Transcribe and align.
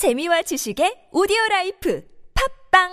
재미와 0.00 0.40
지식의 0.40 1.12
오디오 1.12 1.36
라이프 1.50 2.02
팝빵 2.72 2.88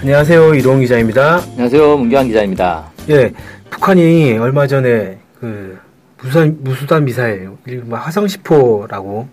안녕하세요. 0.00 0.54
이동 0.54 0.80
기자입니다. 0.80 1.40
안녕하세요. 1.50 1.98
문경환 1.98 2.28
기자입니다. 2.28 2.92
예, 3.10 3.34
북한이 3.68 4.38
얼마 4.38 4.66
전에 4.66 5.18
그 5.38 5.84
무수단, 6.26 6.56
무수단 6.60 7.04
미사일, 7.04 7.50
이른바 7.66 8.00
화성10호라고 8.02 9.26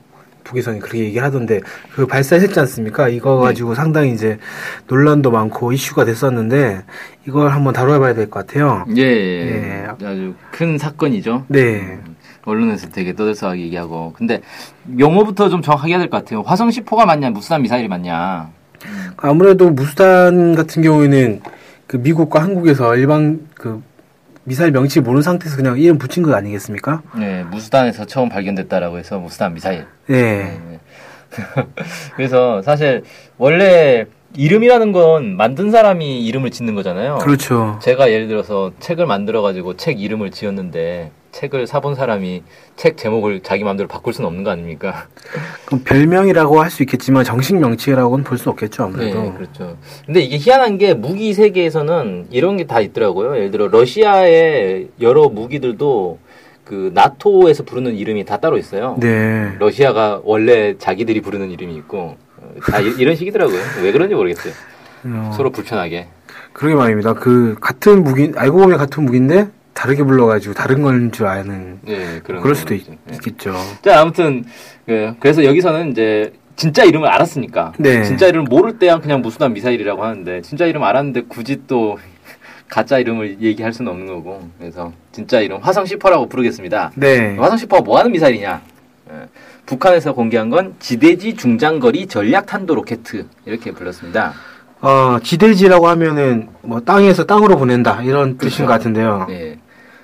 북에서는 0.43 0.79
그렇게 0.79 0.99
얘기를 0.99 1.23
하던데 1.23 1.61
그 1.95 2.05
발사했지 2.05 2.59
않습니까? 2.59 3.07
이거 3.09 3.37
네. 3.39 3.43
가지고 3.45 3.73
상당히 3.75 4.11
이제 4.11 4.37
논란도 4.87 5.31
많고 5.31 5.71
이슈가 5.71 6.05
됐었는데 6.05 6.83
이걸 7.27 7.49
한번 7.51 7.73
다뤄봐야 7.73 8.13
될 8.13 8.29
것 8.29 8.45
같아요. 8.45 8.85
예, 8.95 9.01
예. 9.01 9.87
아주 10.05 10.33
큰 10.51 10.77
사건이죠. 10.77 11.45
네. 11.47 11.99
언론에서 12.45 12.89
되게 12.89 13.15
떠들썩하게 13.15 13.61
얘기하고. 13.61 14.11
근데 14.17 14.41
용어부터 14.99 15.47
좀 15.49 15.61
정확하게 15.61 15.93
해야 15.93 15.99
될 15.99 16.09
것 16.09 16.17
같아요. 16.17 16.41
화성 16.41 16.67
10호가 16.69 17.05
맞냐, 17.05 17.29
무수단 17.29 17.61
미사일이 17.61 17.87
맞냐. 17.87 18.49
아무래도 19.15 19.69
무수단 19.69 20.53
같은 20.55 20.81
경우에는 20.83 21.41
그 21.87 21.95
미국과 21.97 22.41
한국에서 22.43 22.97
일반 22.97 23.47
그 23.55 23.81
미사일 24.45 24.71
명치 24.71 24.99
모르는 24.99 25.21
상태에서 25.21 25.55
그냥 25.55 25.79
이름 25.79 25.97
붙인 25.97 26.23
거 26.23 26.35
아니겠습니까? 26.35 27.01
네, 27.17 27.43
무수단에서 27.43 28.05
처음 28.05 28.29
발견됐다라고 28.29 28.97
해서 28.97 29.19
무수단 29.19 29.53
미사일. 29.53 29.85
네. 30.07 30.59
네. 30.67 30.79
그래서 32.15 32.61
사실 32.61 33.03
원래 33.37 34.05
이름이라는 34.35 34.91
건 34.91 35.37
만든 35.37 35.69
사람이 35.71 36.25
이름을 36.25 36.49
짓는 36.51 36.75
거잖아요. 36.75 37.19
그렇죠. 37.21 37.77
제가 37.81 38.11
예를 38.11 38.27
들어서 38.27 38.71
책을 38.79 39.05
만들어가지고 39.05 39.77
책 39.77 40.01
이름을 40.01 40.31
지었는데 40.31 41.11
책을 41.31 41.67
사본 41.67 41.95
사람이 41.95 42.43
책 42.75 42.97
제목을 42.97 43.41
자기 43.41 43.63
마음대로 43.63 43.87
바꿀 43.87 44.13
수는 44.13 44.27
없는 44.27 44.43
거 44.43 44.51
아닙니까? 44.51 45.07
그럼 45.65 45.83
별명이라고 45.83 46.61
할 46.61 46.69
수 46.71 46.81
있겠지만 46.83 47.23
정식 47.23 47.55
명칭이라고는 47.57 48.23
볼 48.23 48.37
수 48.37 48.49
없겠죠 48.49 48.83
아무래도. 48.83 49.21
네, 49.21 49.33
그렇죠. 49.33 49.77
근데 50.05 50.21
이게 50.21 50.37
희한한 50.37 50.77
게 50.79 50.93
무기 50.95 51.33
세계에서는 51.33 52.27
이런 52.31 52.57
게 52.57 52.65
다 52.65 52.79
있더라고요. 52.81 53.35
예를 53.35 53.51
들어 53.51 53.67
러시아의 53.67 54.89
여러 55.01 55.29
무기들도 55.29 56.17
그 56.63 56.91
나토에서 56.93 57.63
부르는 57.63 57.93
이름이 57.95 58.25
다 58.25 58.37
따로 58.37 58.57
있어요. 58.57 58.95
네. 58.99 59.53
러시아가 59.59 60.21
원래 60.23 60.75
자기들이 60.77 61.21
부르는 61.21 61.51
이름이 61.51 61.75
있고 61.75 62.15
어, 62.32 62.32
다 62.61 62.79
이- 62.79 62.93
이런 62.97 63.15
식이더라고요. 63.15 63.57
왜 63.83 63.91
그런지 63.91 64.15
모르겠어요. 64.15 64.53
어, 65.05 65.31
서로 65.35 65.49
불편하게. 65.51 66.07
그러게 66.53 66.75
말입니다. 66.75 67.13
그 67.13 67.55
같은 67.59 68.03
무기 68.03 68.31
알고 68.35 68.57
보면 68.59 68.77
같은 68.77 69.03
무기인데 69.05 69.47
다르게 69.73 70.03
불러가지고 70.03 70.53
다른 70.53 70.81
건 70.83 71.11
줄 71.11 71.25
아는 71.25 71.79
네, 71.81 72.21
그런. 72.23 72.41
그럴 72.41 72.55
수도 72.55 72.73
있, 72.75 72.85
거죠. 72.85 72.97
네. 73.05 73.17
겠죠 73.23 73.55
자, 73.83 74.01
아무튼 74.01 74.43
그, 74.85 75.15
그래서 75.19 75.43
여기서는 75.43 75.91
이제 75.91 76.31
진짜 76.55 76.83
이름을 76.83 77.07
알았으니까 77.07 77.73
네. 77.79 78.03
진짜 78.03 78.27
이름을 78.27 78.45
모를 78.47 78.77
때야 78.77 78.99
그냥 78.99 79.21
무수단 79.23 79.51
미사일이라고 79.53 80.03
하는데 80.03 80.41
진짜 80.41 80.65
이름 80.67 80.83
알았는데 80.83 81.23
굳이 81.27 81.61
또 81.65 81.97
가짜 82.69 82.99
이름을 82.99 83.41
얘기할 83.41 83.73
수는 83.73 83.91
없는 83.91 84.05
거고 84.07 84.47
그래서 84.59 84.93
진짜 85.11 85.39
이름 85.41 85.59
화성 85.59 85.85
10호라고 85.85 86.29
부르겠습니다. 86.29 86.91
네. 86.95 87.35
화성 87.37 87.57
10호가 87.57 87.83
뭐 87.83 87.97
하는 87.97 88.11
미사일이냐? 88.11 88.61
예, 89.11 89.27
북한에서 89.65 90.13
공개한 90.13 90.49
건 90.49 90.75
지대지 90.79 91.35
중장거리 91.35 92.07
전략 92.07 92.45
탄도 92.45 92.75
로켓 92.75 92.99
이렇게 93.45 93.71
불렀습니다. 93.71 94.33
어, 94.81 95.17
지대지라고 95.23 95.87
하면은 95.87 96.49
뭐 96.61 96.81
땅에서 96.81 97.25
땅으로 97.25 97.57
보낸다 97.57 98.03
이런 98.03 98.37
뜻인 98.37 98.37
그렇죠. 98.37 98.65
것 98.65 98.71
같은데요. 98.73 99.25
네. 99.29 99.57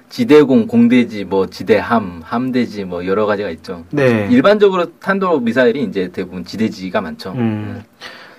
지대공, 0.09 0.67
공대지, 0.67 1.23
뭐 1.23 1.47
지대함, 1.47 2.21
함대지 2.23 2.83
뭐 2.83 3.05
여러 3.05 3.25
가지가 3.25 3.49
있죠. 3.51 3.83
네. 3.91 4.27
일반적으로 4.31 4.91
탄도 4.99 5.41
미사일이 5.41 5.83
이제 5.83 6.09
대부분 6.11 6.43
지대지가 6.43 7.01
많죠. 7.01 7.33
음. 7.33 7.83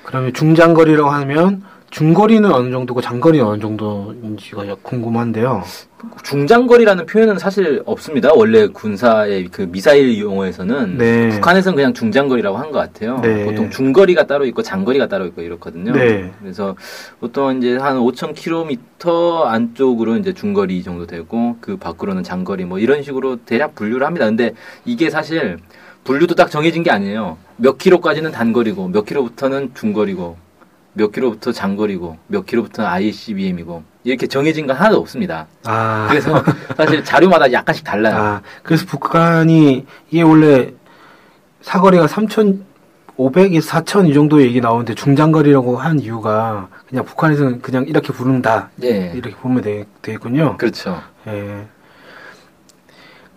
그러면 0.02 0.32
중장거리라고 0.32 1.10
하면 1.10 1.62
중거리는 1.90 2.50
어느 2.52 2.70
정도고 2.70 3.00
장거리는 3.00 3.44
어느 3.44 3.60
정도인지가 3.60 4.76
궁금한데요. 4.82 5.62
중장거리라는 6.22 7.04
표현은 7.06 7.38
사실 7.38 7.82
없습니다. 7.84 8.30
원래 8.32 8.68
군사의 8.68 9.48
그 9.50 9.62
미사일 9.70 10.18
용어에서는 10.20 10.96
네. 10.98 11.28
북한에서는 11.30 11.76
그냥 11.76 11.92
중장거리라고 11.92 12.56
한 12.56 12.70
것 12.70 12.78
같아요. 12.78 13.18
네. 13.20 13.44
보통 13.44 13.68
중거리가 13.70 14.26
따로 14.28 14.46
있고 14.46 14.62
장거리가 14.62 15.08
따로 15.08 15.26
있고 15.26 15.42
이렇거든요. 15.42 15.92
네. 15.92 16.30
그래서 16.40 16.76
보통 17.18 17.58
이제 17.58 17.76
한 17.76 17.96
5,000km 17.98 19.42
안쪽으로 19.46 20.16
이제 20.16 20.32
중거리 20.32 20.82
정도 20.84 21.06
되고 21.06 21.56
그 21.60 21.76
밖으로는 21.76 22.22
장거리 22.22 22.64
뭐 22.64 22.78
이런 22.78 23.02
식으로 23.02 23.36
대략 23.44 23.74
분류를 23.74 24.06
합니다. 24.06 24.26
근데 24.26 24.52
이게 24.84 25.10
사실 25.10 25.58
분류도 26.04 26.36
딱 26.36 26.50
정해진 26.50 26.82
게 26.84 26.90
아니에요. 26.92 27.36
몇 27.56 27.76
킬로까지는 27.76 28.30
단거리고 28.30 28.88
몇 28.88 29.04
킬로부터는 29.04 29.72
중거리고 29.74 30.36
몇 31.00 31.12
킬로부터 31.12 31.50
장거리고 31.50 32.18
몇 32.26 32.44
킬로부터는 32.44 32.90
ICBM이고 32.90 33.82
이렇게 34.04 34.26
정해진 34.26 34.66
건 34.66 34.76
하나도 34.76 34.98
없습니다. 34.98 35.46
아. 35.64 36.06
그래서 36.10 36.44
사실 36.76 37.02
자료마다 37.02 37.50
약간씩 37.50 37.84
달라요. 37.84 38.16
아, 38.16 38.42
그래서 38.62 38.84
북한이 38.84 39.86
이게 40.10 40.20
원래 40.20 40.74
사거리가 41.62 42.04
3,500에서 42.06 43.62
4,000 43.62 44.08
이 44.08 44.12
정도 44.12 44.42
얘기 44.42 44.60
나오는데 44.60 44.94
중장거리라고 44.94 45.78
한 45.78 46.00
이유가 46.00 46.68
그냥 46.86 47.06
북한에서는 47.06 47.62
그냥 47.62 47.86
이렇게 47.86 48.12
부른다. 48.12 48.68
예. 48.82 49.12
이렇게 49.14 49.34
보면 49.36 49.62
되, 49.62 49.86
되겠군요. 50.02 50.58
그렇죠. 50.58 51.00
예. 51.28 51.66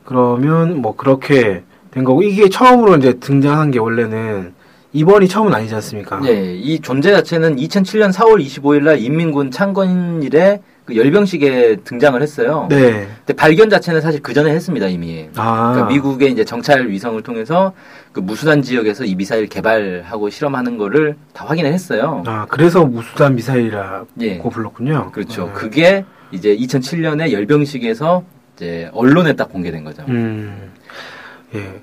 그러면 0.04 0.82
뭐 0.82 0.98
그렇게 0.98 1.64
된 1.92 2.04
거고 2.04 2.24
이게 2.24 2.50
처음으로 2.50 2.98
이제 2.98 3.14
등장한 3.14 3.72
게 3.72 3.80
원래는 3.80 4.54
이번이 4.94 5.28
처음은 5.28 5.54
아니지 5.54 5.74
않습니까? 5.76 6.22
예, 6.26 6.54
이 6.56 6.80
존재 6.80 7.12
자체는 7.12 7.56
2007년 7.56 8.14
4월 8.14 8.46
25일 8.46 8.84
날 8.84 9.00
인민군 9.00 9.50
창건일에 9.50 10.62
그 10.86 10.96
열병식에 10.96 11.78
등장을 11.84 12.22
했어요. 12.22 12.68
네. 12.70 13.08
근데 13.26 13.34
발견 13.34 13.70
자체는 13.70 14.02
사실 14.02 14.22
그 14.22 14.34
전에 14.34 14.52
했습니다, 14.52 14.88
이미. 14.88 15.30
아. 15.36 15.72
그러니까 15.72 15.94
미국의 15.94 16.32
이제 16.32 16.44
정찰 16.46 16.90
위성을 16.90 17.22
통해서 17.24 17.74
그 18.12 18.20
무수단 18.20 18.62
지역에서 18.62 19.06
이 19.06 19.16
미사일 19.16 19.48
개발하고 19.48 20.30
실험하는 20.30 20.78
거를 20.78 21.16
다 21.34 21.46
확인을 21.46 21.72
했어요. 21.74 22.24
아, 22.28 22.46
그래서 22.50 22.86
무수단 22.86 23.36
미사일이라고 23.36 24.08
예. 24.22 24.40
불렀군요. 24.40 25.12
그렇죠. 25.12 25.46
음. 25.46 25.54
그게 25.54 26.06
이제 26.32 26.56
2007년에 26.56 27.32
열병식에서 27.32 28.24
이제 28.56 28.90
언론에 28.94 29.34
딱 29.34 29.52
공개된 29.52 29.86
거죠. 29.86 30.04
음. 30.10 30.72
예. 31.56 31.82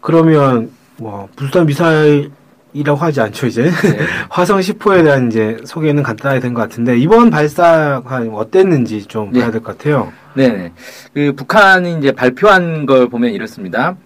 그러면 0.00 0.70
뭐 0.98 1.28
무수단 1.36 1.66
미사일 1.66 2.30
이라고 2.76 2.98
하지 2.98 3.20
않죠, 3.20 3.46
이제. 3.46 3.62
네. 3.62 3.70
화성 4.28 4.60
10호에 4.60 5.02
대한 5.04 5.28
이제 5.28 5.56
소개는 5.64 6.02
간단하게 6.02 6.40
된 6.40 6.54
것 6.54 6.60
같은데 6.62 6.96
이번 6.98 7.30
발사가 7.30 8.02
어땠는지 8.32 9.04
좀 9.06 9.30
네. 9.32 9.40
봐야 9.40 9.50
될 9.50 9.62
것 9.62 9.76
같아요. 9.78 10.12
네네. 10.34 10.72
그 11.14 11.32
북한이 11.34 11.98
이제 11.98 12.12
발표한 12.12 12.84
걸 12.86 13.08
보면 13.08 13.32
이렇습니다. 13.32 13.96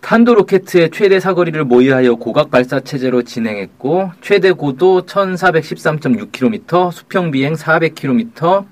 탄도 0.00 0.34
로켓의 0.36 0.90
최대 0.92 1.18
사거리를 1.18 1.62
모의하여 1.64 2.14
고각 2.14 2.52
발사 2.52 2.78
체제로 2.78 3.22
진행했고 3.22 4.12
최대 4.20 4.52
고도 4.52 5.02
1413.6km, 5.02 6.92
수평 6.92 7.30
비행 7.32 7.54
400km, 7.54 8.64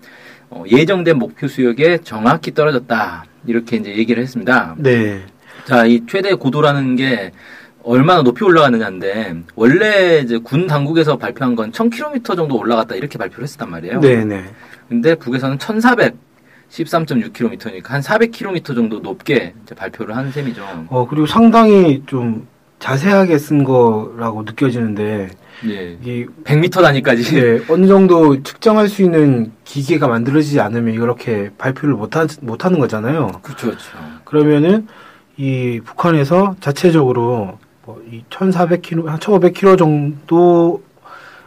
어, 0.50 0.64
예정된 0.70 1.18
목표 1.18 1.48
수역에 1.48 1.98
정확히 2.04 2.54
떨어졌다. 2.54 3.24
이렇게 3.46 3.76
이제 3.76 3.90
얘기를 3.96 4.22
했습니다. 4.22 4.76
네. 4.78 5.20
자, 5.64 5.84
이 5.84 6.02
최대 6.08 6.32
고도라는 6.34 6.94
게 6.94 7.32
얼마나 7.86 8.22
높이 8.22 8.44
올라가느냐인데 8.44 9.36
원래 9.54 10.18
이제 10.18 10.36
군 10.38 10.66
당국에서 10.66 11.16
발표한 11.16 11.54
건 11.54 11.70
1000km 11.70 12.36
정도 12.36 12.58
올라갔다 12.58 12.96
이렇게 12.96 13.16
발표를 13.16 13.44
했었단 13.44 13.70
말이에요. 13.70 14.00
네, 14.00 14.24
네. 14.24 14.42
근데 14.88 15.14
북에서는 15.14 15.58
1413.6km니까 15.58 17.86
한 17.86 18.00
400km 18.00 18.74
정도 18.74 18.98
높게 18.98 19.54
발표를 19.76 20.16
한 20.16 20.32
셈이죠. 20.32 20.64
어, 20.88 21.06
그리고 21.08 21.26
상당히 21.26 22.02
좀 22.06 22.48
자세하게 22.80 23.38
쓴 23.38 23.62
거라고 23.62 24.42
느껴지는데 24.42 25.30
예. 25.66 25.96
이게 26.02 26.26
100m 26.44 26.82
단위까지. 26.82 27.40
네, 27.40 27.60
어느 27.68 27.86
정도 27.86 28.42
측정할 28.42 28.88
수 28.88 29.02
있는 29.02 29.52
기계가 29.64 30.08
만들어지지 30.08 30.58
않으면 30.60 30.92
이렇게 30.92 31.50
발표를 31.56 31.94
못, 31.94 32.16
하, 32.16 32.26
못 32.42 32.64
하는 32.64 32.80
거잖아요. 32.80 33.28
그렇죠, 33.42 33.68
그렇죠. 33.68 33.90
그러면은 34.24 34.88
이 35.36 35.80
북한에서 35.84 36.56
자체적으로 36.60 37.58
뭐이 37.86 38.24
1,400km, 38.28 39.06
한 39.06 39.18
1,500km 39.18 39.78
정도 39.78 40.82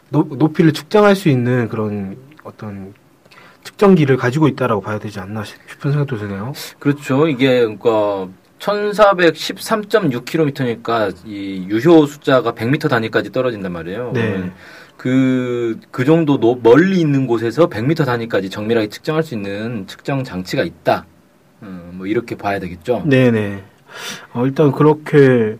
높, 0.09 0.35
높이를 0.35 0.73
측정할 0.73 1.15
수 1.15 1.29
있는 1.29 1.67
그런 1.69 2.17
어떤 2.43 2.93
측정기를 3.63 4.17
가지고 4.17 4.47
있다라고 4.47 4.81
봐야 4.81 4.97
되지 4.99 5.19
않나 5.19 5.43
싶은 5.43 5.91
생각도 5.91 6.17
드네요. 6.17 6.53
그렇죠. 6.79 7.27
이게 7.27 7.59
그러니까 7.59 8.27
1413.6km니까 8.59 11.13
이 11.25 11.65
유효 11.69 12.05
숫자가 12.05 12.53
100m 12.53 12.89
단위까지 12.89 13.31
떨어진단 13.31 13.71
말이에요. 13.71 14.11
네. 14.13 14.51
그, 14.97 15.79
그 15.91 16.03
정도 16.03 16.39
노- 16.39 16.59
멀리 16.61 16.99
있는 16.99 17.25
곳에서 17.27 17.69
100m 17.69 18.05
단위까지 18.05 18.49
정밀하게 18.49 18.89
측정할 18.89 19.23
수 19.23 19.33
있는 19.35 19.85
측정 19.87 20.23
장치가 20.23 20.63
있다. 20.63 21.05
음, 21.63 21.91
뭐 21.93 22.07
이렇게 22.07 22.35
봐야 22.35 22.59
되겠죠. 22.59 23.03
네네. 23.05 23.63
어, 24.33 24.45
일단 24.45 24.71
그렇게 24.71 25.57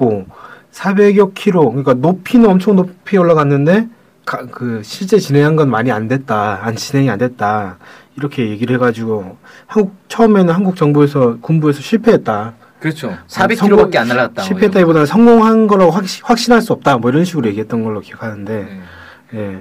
했고 0.00 0.26
400여 0.72 1.34
킬로 1.34 1.68
그러니까 1.68 1.94
높이는 1.94 2.48
엄청 2.48 2.76
높이 2.76 3.18
올라갔는데 3.18 3.88
가- 4.24 4.46
그 4.50 4.80
실제 4.84 5.18
진행한 5.18 5.56
건 5.56 5.70
많이 5.70 5.92
안 5.92 6.08
됐다 6.08 6.60
안 6.62 6.74
진행이 6.76 7.10
안 7.10 7.18
됐다 7.18 7.78
이렇게 8.16 8.48
얘기를 8.48 8.74
해가지고 8.76 9.36
한국 9.66 9.94
처음에는 10.08 10.52
한국 10.54 10.76
정부에서 10.76 11.36
군부에서 11.40 11.80
실패했다 11.80 12.54
그렇죠. 12.80 13.14
성공- 13.26 13.56
400km밖에 13.56 13.96
안 13.96 14.08
날아갔다. 14.08 14.34
뭐 14.36 14.44
실패했다기보다는 14.44 15.04
성공한 15.04 15.66
거라고 15.66 15.90
확시, 15.90 16.22
확신할 16.24 16.62
수 16.62 16.72
없다 16.72 16.96
뭐 16.96 17.10
이런 17.10 17.26
식으로 17.26 17.46
얘기했던 17.48 17.84
걸로 17.84 18.00
기억하는데. 18.00 18.52
네. 18.54 18.80
예. 19.34 19.58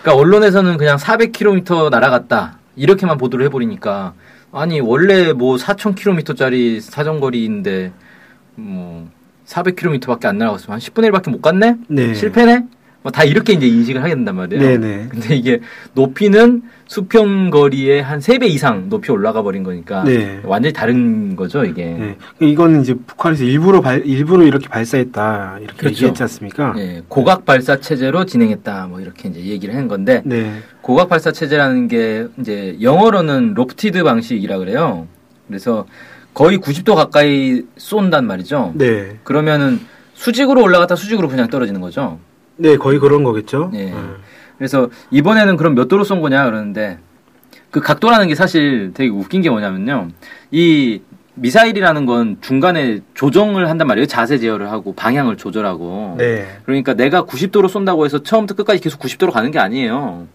그러니까 0.00 0.14
언론에서는 0.14 0.78
그냥 0.78 0.96
400km 0.96 1.90
날아갔다 1.90 2.56
이렇게만 2.76 3.18
보도를 3.18 3.44
해버리니까 3.46 4.14
아니 4.52 4.80
원래 4.80 5.34
뭐 5.34 5.56
4,000km짜리 5.56 6.80
사정거리인데 6.80 7.92
뭐 8.54 9.06
400km밖에 9.52 10.26
안 10.26 10.38
날아갔으면 10.38 10.74
한 10.74 10.80
10분의 10.80 11.10
1밖에 11.10 11.30
못 11.30 11.42
갔네? 11.42 11.76
네. 11.88 12.14
실패네? 12.14 12.64
뭐다 13.02 13.24
이렇게 13.24 13.52
이제 13.52 13.66
인식을 13.66 14.00
하게 14.00 14.14
된단 14.14 14.36
말이에요. 14.36 14.62
네네. 14.62 15.08
근데 15.10 15.34
이게 15.34 15.60
높이는 15.92 16.62
수평 16.86 17.50
거리의 17.50 18.00
한 18.00 18.20
3배 18.20 18.44
이상 18.44 18.88
높이 18.88 19.10
올라가 19.10 19.42
버린 19.42 19.64
거니까 19.64 20.04
네. 20.04 20.40
완전히 20.44 20.72
다른 20.72 21.34
거죠, 21.34 21.64
이게. 21.64 21.84
네. 21.84 22.16
이거는 22.38 22.82
이제 22.82 22.94
북한에서 22.94 23.42
일부러 23.42 23.80
발, 23.80 24.06
일부러 24.06 24.44
이렇게 24.44 24.68
발사했다 24.68 25.58
이렇게 25.60 25.76
그렇죠. 25.76 25.96
얘기했지 25.96 26.22
않습니까? 26.22 26.74
예, 26.76 27.02
고각 27.08 27.44
발사 27.44 27.80
체제로 27.80 28.24
진행했다 28.24 28.86
뭐 28.86 29.00
이렇게 29.00 29.28
이제 29.28 29.40
얘기를 29.40 29.74
한 29.74 29.88
건데 29.88 30.22
네. 30.24 30.60
고각 30.80 31.08
발사 31.08 31.32
체제라는 31.32 31.88
게 31.88 32.28
이제 32.38 32.76
영어로는 32.80 33.54
lofted 33.54 34.04
방식이라 34.04 34.58
그래요. 34.58 35.08
그래서 35.48 35.86
거의 36.34 36.58
90도 36.58 36.94
가까이 36.94 37.62
쏜단 37.76 38.26
말이죠. 38.26 38.72
네. 38.74 39.18
그러면은 39.24 39.80
수직으로 40.14 40.62
올라갔다 40.62 40.96
수직으로 40.96 41.28
그냥 41.28 41.48
떨어지는 41.48 41.80
거죠. 41.80 42.18
네, 42.56 42.76
거의 42.76 42.98
그런 42.98 43.22
거겠죠. 43.24 43.70
예. 43.74 43.92
음. 43.92 44.16
그래서 44.56 44.88
이번에는 45.10 45.56
그럼 45.56 45.74
몇 45.74 45.88
도로 45.88 46.04
쏜 46.04 46.20
거냐 46.20 46.44
그러는데 46.44 46.98
그 47.70 47.80
각도라는 47.80 48.28
게 48.28 48.34
사실 48.34 48.92
되게 48.94 49.10
웃긴 49.10 49.42
게 49.42 49.50
뭐냐면요. 49.50 50.08
이 50.50 51.00
미사일이라는 51.34 52.04
건 52.06 52.36
중간에 52.42 53.00
조정을 53.14 53.68
한단 53.70 53.88
말이에요. 53.88 54.06
자세 54.06 54.38
제어를 54.38 54.70
하고 54.70 54.94
방향을 54.94 55.36
조절하고. 55.38 56.16
네. 56.18 56.46
그러니까 56.64 56.94
내가 56.94 57.24
90도로 57.24 57.68
쏜다고 57.68 58.04
해서 58.04 58.22
처음부터 58.22 58.54
끝까지 58.54 58.80
계속 58.80 59.00
90도로 59.00 59.32
가는 59.32 59.50
게 59.50 59.58
아니에요. 59.58 60.26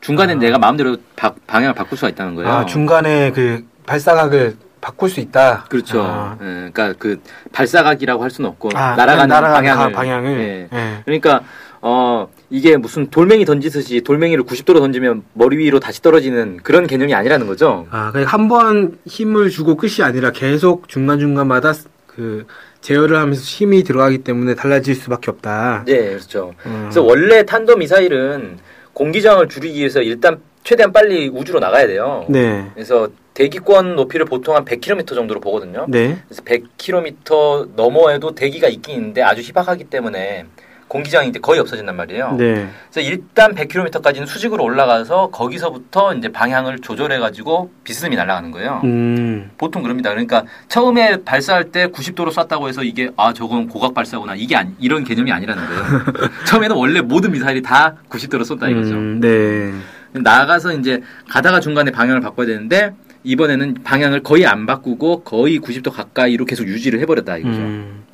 중간에 0.00 0.34
아. 0.34 0.36
내가 0.36 0.58
마음대로 0.58 0.96
바- 1.16 1.34
방향을 1.46 1.74
바꿀 1.74 1.96
수가 1.96 2.08
있다는 2.08 2.34
거예요. 2.34 2.50
아, 2.50 2.66
중간에 2.66 3.30
그 3.30 3.64
발사각을 3.86 4.56
바꿀 4.80 5.10
수 5.10 5.20
있다. 5.20 5.66
그렇죠. 5.68 6.02
아, 6.02 6.36
예, 6.40 6.44
그러니까 6.72 6.94
그 6.98 7.20
발사각이라고 7.52 8.22
할 8.22 8.30
수는 8.30 8.48
없고 8.50 8.70
아, 8.74 8.94
날아가는 8.96 9.28
날아가는 9.28 9.54
방향을. 9.68 9.92
방향을. 9.92 10.40
예. 10.40 10.68
예. 10.76 11.02
그러니까 11.04 11.42
어 11.82 12.28
이게 12.50 12.76
무슨 12.76 13.08
돌멩이 13.10 13.44
던지듯이 13.44 14.02
돌멩이를 14.02 14.44
90도로 14.44 14.78
던지면 14.80 15.22
머리 15.34 15.56
위로 15.58 15.80
다시 15.80 16.02
떨어지는 16.02 16.58
그런 16.62 16.86
개념이 16.86 17.14
아니라는 17.14 17.46
거죠. 17.46 17.86
아, 17.90 18.10
그러니까 18.10 18.32
한 18.32 18.48
번 18.48 18.98
힘을 19.06 19.50
주고 19.50 19.76
끝이 19.76 20.02
아니라 20.02 20.30
계속 20.32 20.88
중간 20.88 21.18
중간마다 21.18 21.72
그 22.06 22.46
제어를 22.80 23.16
하면서 23.18 23.40
힘이 23.42 23.82
들어가기 23.84 24.18
때문에 24.18 24.54
달라질 24.54 24.94
수밖에 24.94 25.30
없다. 25.30 25.84
네, 25.86 26.08
그렇죠. 26.10 26.54
음. 26.66 26.80
그래서 26.84 27.02
원래 27.02 27.44
탄도 27.44 27.76
미사일은 27.76 28.58
공기 28.92 29.22
저항을 29.22 29.48
줄이기 29.48 29.78
위해서 29.78 30.00
일단 30.02 30.40
최대한 30.64 30.92
빨리 30.92 31.28
우주로 31.28 31.60
나가야 31.60 31.86
돼요. 31.86 32.24
네. 32.28 32.66
그래서 32.74 33.08
대기권 33.40 33.96
높이를 33.96 34.26
보통 34.26 34.54
한 34.54 34.66
100km 34.66 35.14
정도로 35.14 35.40
보거든요. 35.40 35.86
네. 35.88 36.18
그래서 36.28 36.42
100km 36.42 37.70
너머에도 37.74 38.34
대기가 38.34 38.68
있긴 38.68 38.96
있는데 38.96 39.22
아주 39.22 39.40
희박하기 39.40 39.84
때문에 39.84 40.44
공기저항이 40.88 41.30
이제 41.30 41.38
거의 41.38 41.58
없어진단 41.60 41.96
말이에요. 41.96 42.32
네. 42.36 42.68
그래서 42.90 43.08
일단 43.08 43.54
100km까지는 43.54 44.26
수직으로 44.26 44.62
올라가서 44.62 45.28
거기서부터 45.30 46.14
이제 46.16 46.28
방향을 46.30 46.80
조절해 46.80 47.18
가지고 47.18 47.70
비스듬히 47.82 48.14
날아가는 48.16 48.50
거예요. 48.50 48.82
음. 48.84 49.52
보통 49.56 49.82
그럽니다. 49.82 50.10
그러니까 50.10 50.44
처음에 50.68 51.22
발사할 51.24 51.70
때 51.70 51.86
90도로 51.86 52.32
쐈다고 52.32 52.68
해서 52.68 52.82
이게 52.82 53.10
아 53.16 53.32
저건 53.32 53.68
고각 53.68 53.94
발사구나 53.94 54.34
이게 54.34 54.56
아니, 54.56 54.74
이런 54.80 55.02
개념이 55.04 55.32
아니라는 55.32 55.64
거예요. 55.64 55.82
처음에는 56.46 56.76
원래 56.76 57.00
모든 57.00 57.30
미사일이 57.30 57.62
다 57.62 57.94
90도로 58.10 58.44
쏜다 58.44 58.68
이거죠. 58.68 58.92
음, 58.92 59.20
네. 59.20 59.72
나가서 60.12 60.74
이제 60.74 61.00
가다가 61.30 61.60
중간에 61.60 61.90
방향을 61.90 62.20
바꿔야 62.20 62.46
되는데 62.46 62.92
이번에는 63.24 63.74
방향을 63.84 64.22
거의 64.22 64.46
안 64.46 64.66
바꾸고 64.66 65.22
거의 65.22 65.58
90도 65.60 65.90
가까이로 65.92 66.44
계속 66.44 66.66
유지를 66.66 67.00
해버렸다 67.00 67.36
이거죠. 67.38 67.58
음. 67.58 68.04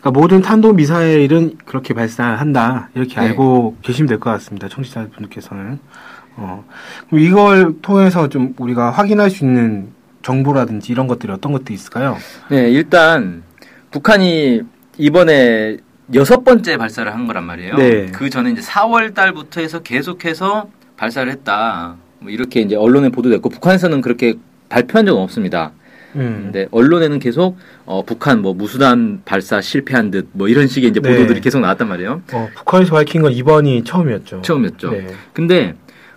그러니까 0.00 0.10
모든 0.10 0.40
탄도 0.42 0.72
미사일은 0.74 1.56
그렇게 1.64 1.94
발사한다. 1.94 2.90
이렇게 2.94 3.14
네. 3.20 3.28
알고 3.28 3.76
계시면 3.82 4.08
될 4.08 4.18
것 4.18 4.30
같습니다. 4.30 4.68
청취자분들께서는. 4.68 5.78
어. 6.36 6.64
그럼 7.08 7.20
이걸 7.24 7.74
통해서 7.80 8.28
좀 8.28 8.54
우리가 8.58 8.90
확인할 8.90 9.30
수 9.30 9.44
있는 9.44 9.88
정보라든지 10.22 10.92
이런 10.92 11.06
것들이 11.06 11.32
어떤 11.32 11.52
것들이 11.52 11.74
있을까요? 11.74 12.16
네, 12.50 12.68
일단 12.70 13.42
북한이 13.90 14.60
이번에 14.98 15.78
여섯 16.14 16.44
번째 16.44 16.76
발사를 16.76 17.12
한 17.12 17.26
거란 17.26 17.44
말이에요. 17.44 17.76
네. 17.76 18.06
그 18.12 18.28
전에 18.28 18.50
이제 18.50 18.60
4월 18.60 19.14
달부터 19.14 19.60
해서 19.60 19.80
계속해서 19.82 20.68
발사를 20.96 21.30
했다. 21.32 21.96
뭐 22.18 22.30
이렇게 22.30 22.60
이제 22.60 22.76
언론에 22.76 23.08
보도됐고 23.08 23.48
북한에서는 23.48 24.00
그렇게 24.02 24.34
발표한 24.68 25.06
적은 25.06 25.20
없습니다. 25.22 25.72
음. 26.14 26.40
근데 26.44 26.66
언론에는 26.70 27.18
계속 27.18 27.58
어, 27.84 28.02
북한 28.04 28.40
뭐 28.40 28.54
무수단 28.54 29.20
발사 29.24 29.60
실패한 29.60 30.10
듯 30.10 30.28
뭐 30.32 30.48
이런 30.48 30.66
식의 30.66 30.90
이제 30.90 31.00
네. 31.00 31.10
보도들이 31.12 31.40
계속 31.40 31.60
나왔단 31.60 31.88
말이에요. 31.88 32.22
어, 32.32 32.48
북한에서 32.56 32.92
밝힌 32.94 33.22
건 33.22 33.32
이번이 33.32 33.84
처음이었죠. 33.84 34.42
처음이었죠. 34.42 34.90
네. 34.90 35.06
근데 35.32 35.74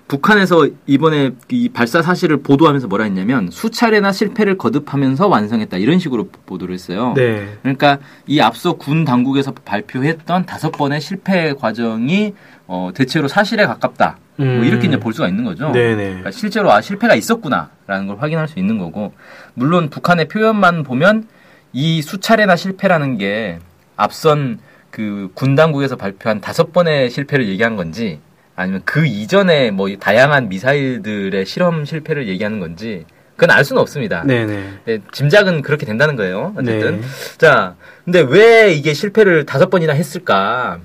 북한에서 0.07 0.68
이번에 0.88 1.31
이 1.51 1.69
발사 1.69 2.01
사실을 2.01 2.38
보도하면서 2.38 2.88
뭐라 2.88 3.04
했냐면 3.04 3.51
수차례나 3.51 4.12
실패를 4.12 4.57
거듭하면서 4.57 5.28
완성했다 5.28 5.78
이런 5.78 6.00
식으로 6.00 6.30
보도를 6.48 6.74
했어요. 6.74 7.13
네. 7.16 7.48
그러니까 7.62 8.00
이 8.26 8.40
앞서 8.40 8.73
군 8.73 9.06
당국에서 9.06 9.52
발표했던 9.52 10.47
다섯 10.47 10.71
번의 10.71 11.00
실패 11.02 11.54
과정이 11.54 12.33
어, 12.71 12.92
대체로 12.94 13.28
사실에 13.28 13.66
가깝다. 13.66 14.18
뭐 14.35 14.45
음. 14.45 14.64
이렇게 14.64 14.88
이제 14.88 14.97
볼 14.97 15.11
수가 15.11 15.28
있는 15.28 15.44
거죠. 15.44 15.71
네네. 15.71 16.04
그러니까 16.06 16.30
실제로 16.31 16.71
아 16.71 16.81
실패가 16.81 17.16
있었구나라는 17.16 18.06
걸 18.07 18.18
확인할 18.19 18.47
수 18.47 18.59
있는 18.59 18.78
거고 18.78 19.11
물론 19.56 19.90
북한의 19.90 20.28
표현만 20.28 20.83
보면 20.83 21.28
이 21.73 22.02
수차례나 22.04 22.56
실패라는 22.56 23.18
게 23.18 23.57
앞선 23.97 24.59
그 24.92 25.30
군 25.33 25.56
당국에서 25.56 25.95
발표한 25.95 26.42
다섯 26.42 26.71
번의 26.71 27.09
실패를 27.09 27.47
얘기한 27.47 27.76
건지 27.76 28.19
아니면 28.56 28.81
그 28.85 29.06
이전에 29.06 29.71
뭐 29.71 29.90
다양한 29.99 30.47
미사일들의 30.49 31.45
실험 31.47 31.85
실패를 31.85 32.28
얘기하는 32.28 32.59
건지 32.59 33.06
그건 33.35 33.52
알 33.56 33.64
수는 33.66 33.81
없습니다. 33.81 34.23
네네. 34.26 34.64
네, 34.85 34.99
짐작은 35.11 35.61
그렇게 35.64 35.85
된다는 35.85 36.16
거예요. 36.16 36.54
어쨌든 36.57 37.02
네. 37.02 37.07
자, 37.38 37.76
근데 38.06 38.19
왜 38.21 38.73
이게 38.73 38.94
실패를 38.94 39.45
다섯 39.45 39.69
번이나 39.69 39.94
했을까? 39.94 40.80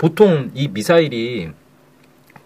보통 0.00 0.50
이 0.54 0.66
미사일이 0.66 1.50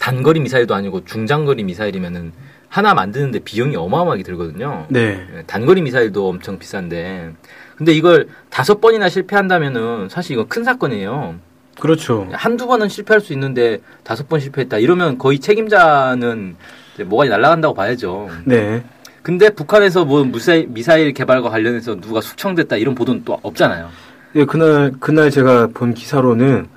단거리 0.01 0.41
미사일도 0.41 0.75
아니고 0.75 1.05
중장거리 1.05 1.63
미사일이면은 1.63 2.33
하나 2.69 2.95
만드는데 2.95 3.39
비용이 3.39 3.77
어마어마하게 3.77 4.25
들거든요. 4.25 4.87
네. 4.89 5.25
예, 5.37 5.43
단거리 5.47 5.81
미사일도 5.83 6.31
엄청 6.31 6.59
비싼데. 6.59 7.31
근데 7.77 7.93
이걸 7.93 8.27
다섯 8.51 8.81
번이나 8.81 9.09
실패한다면은 9.09 10.09
사실 10.09 10.33
이거 10.33 10.47
큰 10.49 10.65
사건이에요. 10.65 11.37
그렇죠. 11.79 12.27
한두 12.33 12.67
번은 12.67 12.89
실패할 12.89 13.21
수 13.21 13.33
있는데 13.35 13.79
다섯 14.03 14.29
번 14.29 14.41
실패했다. 14.41 14.79
이러면 14.79 15.17
거의 15.17 15.39
책임자는 15.39 16.57
뭐가 17.05 17.27
날아간다고 17.27 17.73
봐야죠. 17.73 18.31
네. 18.47 18.83
근데 19.23 19.51
북한에서 19.51 20.05
뭐 20.05 20.25
미사일, 20.25 20.67
미사일 20.71 21.13
개발과 21.13 21.51
관련해서 21.51 22.01
누가 22.01 22.21
숙청됐다 22.21 22.79
이런 22.79 22.97
보도는 22.97 23.23
또 23.25 23.39
없잖아요. 23.41 23.91
예, 24.35 24.45
그날 24.45 24.91
그날 24.99 25.31
제가 25.31 25.69
본 25.69 25.95
기사로는 25.95 26.74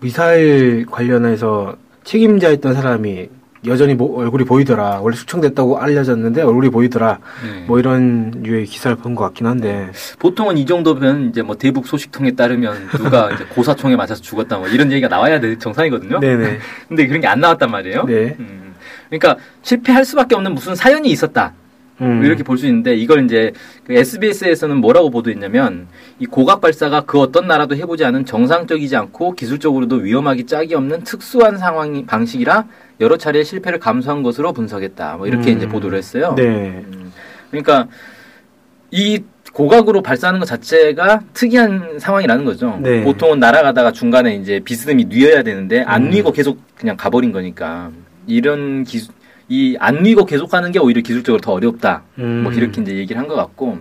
미사일 0.00 0.86
관련해서 0.86 1.76
책임자였던 2.04 2.74
사람이 2.74 3.28
여전히 3.66 3.94
뭐 3.94 4.20
얼굴이 4.20 4.44
보이더라. 4.44 5.00
원래 5.00 5.16
숙청됐다고 5.16 5.78
알려졌는데 5.80 6.42
얼굴이 6.42 6.70
보이더라. 6.70 7.18
뭐 7.66 7.80
이런 7.80 8.30
류의 8.44 8.66
기사를 8.66 8.96
본 8.96 9.16
것 9.16 9.24
같긴 9.24 9.46
한데. 9.48 9.90
보통은 10.20 10.56
이 10.58 10.64
정도면 10.64 11.30
이제 11.30 11.42
뭐 11.42 11.56
대북 11.56 11.86
소식통에 11.88 12.32
따르면 12.32 12.76
누가 12.98 13.30
이제 13.34 13.44
고사총에 13.46 13.96
맞아서 13.96 14.22
죽었다 14.22 14.58
뭐 14.58 14.68
이런 14.68 14.92
얘기가 14.92 15.08
나와야 15.08 15.40
될 15.40 15.58
정상이거든요. 15.58 16.20
네네. 16.20 16.58
근데 16.88 17.06
그런 17.08 17.20
게 17.20 17.26
안 17.26 17.40
나왔단 17.40 17.68
말이에요. 17.70 18.04
네. 18.04 18.36
음. 18.38 18.74
그러니까 19.10 19.36
실패할 19.62 20.04
수밖에 20.04 20.36
없는 20.36 20.54
무슨 20.54 20.76
사연이 20.76 21.10
있었다. 21.10 21.52
음. 22.00 22.24
이렇게 22.24 22.42
볼 22.42 22.58
수 22.58 22.66
있는데 22.66 22.94
이걸 22.96 23.24
이제 23.24 23.52
그 23.84 23.92
SBS에서는 23.94 24.76
뭐라고 24.78 25.10
보도했냐면 25.10 25.86
이 26.18 26.26
고각 26.26 26.60
발사가 26.60 27.02
그 27.02 27.20
어떤 27.20 27.46
나라도 27.46 27.76
해보지 27.76 28.04
않은 28.04 28.24
정상적이지 28.24 28.96
않고 28.96 29.32
기술적으로도 29.32 29.96
위험하기 29.96 30.46
짝이 30.46 30.74
없는 30.74 31.04
특수한 31.04 31.56
상황 31.58 32.04
방식이라 32.06 32.66
여러 33.00 33.16
차례 33.16 33.44
실패를 33.44 33.78
감수한 33.78 34.22
것으로 34.22 34.52
분석했다. 34.52 35.16
뭐 35.18 35.26
이렇게 35.26 35.52
음. 35.52 35.56
이제 35.56 35.68
보도를 35.68 35.98
했어요. 35.98 36.34
네. 36.36 36.44
음, 36.44 37.12
그러니까 37.50 37.86
이 38.90 39.22
고각으로 39.52 40.02
발사하는 40.02 40.40
것 40.40 40.46
자체가 40.46 41.20
특이한 41.32 41.98
상황이라는 41.98 42.44
거죠. 42.44 42.78
네. 42.82 43.02
보통은 43.02 43.38
날아가다가 43.38 43.92
중간에 43.92 44.34
이제 44.36 44.60
비스듬히 44.60 45.04
뉘어야 45.06 45.42
되는데 45.42 45.82
안 45.82 46.04
음. 46.06 46.10
뉘고 46.10 46.32
계속 46.32 46.58
그냥 46.76 46.96
가버린 46.96 47.32
거니까 47.32 47.90
이런 48.26 48.84
기술 48.84 49.14
이안 49.48 50.02
뉘고 50.02 50.26
계속 50.26 50.50
가는 50.50 50.70
게 50.72 50.78
오히려 50.78 51.00
기술적으로 51.00 51.40
더 51.40 51.52
어렵다. 51.52 52.02
음. 52.18 52.42
뭐 52.42 52.52
이렇게 52.52 52.80
이제 52.82 52.94
얘기를 52.96 53.20
한 53.20 53.28
것 53.28 53.34
같고 53.36 53.78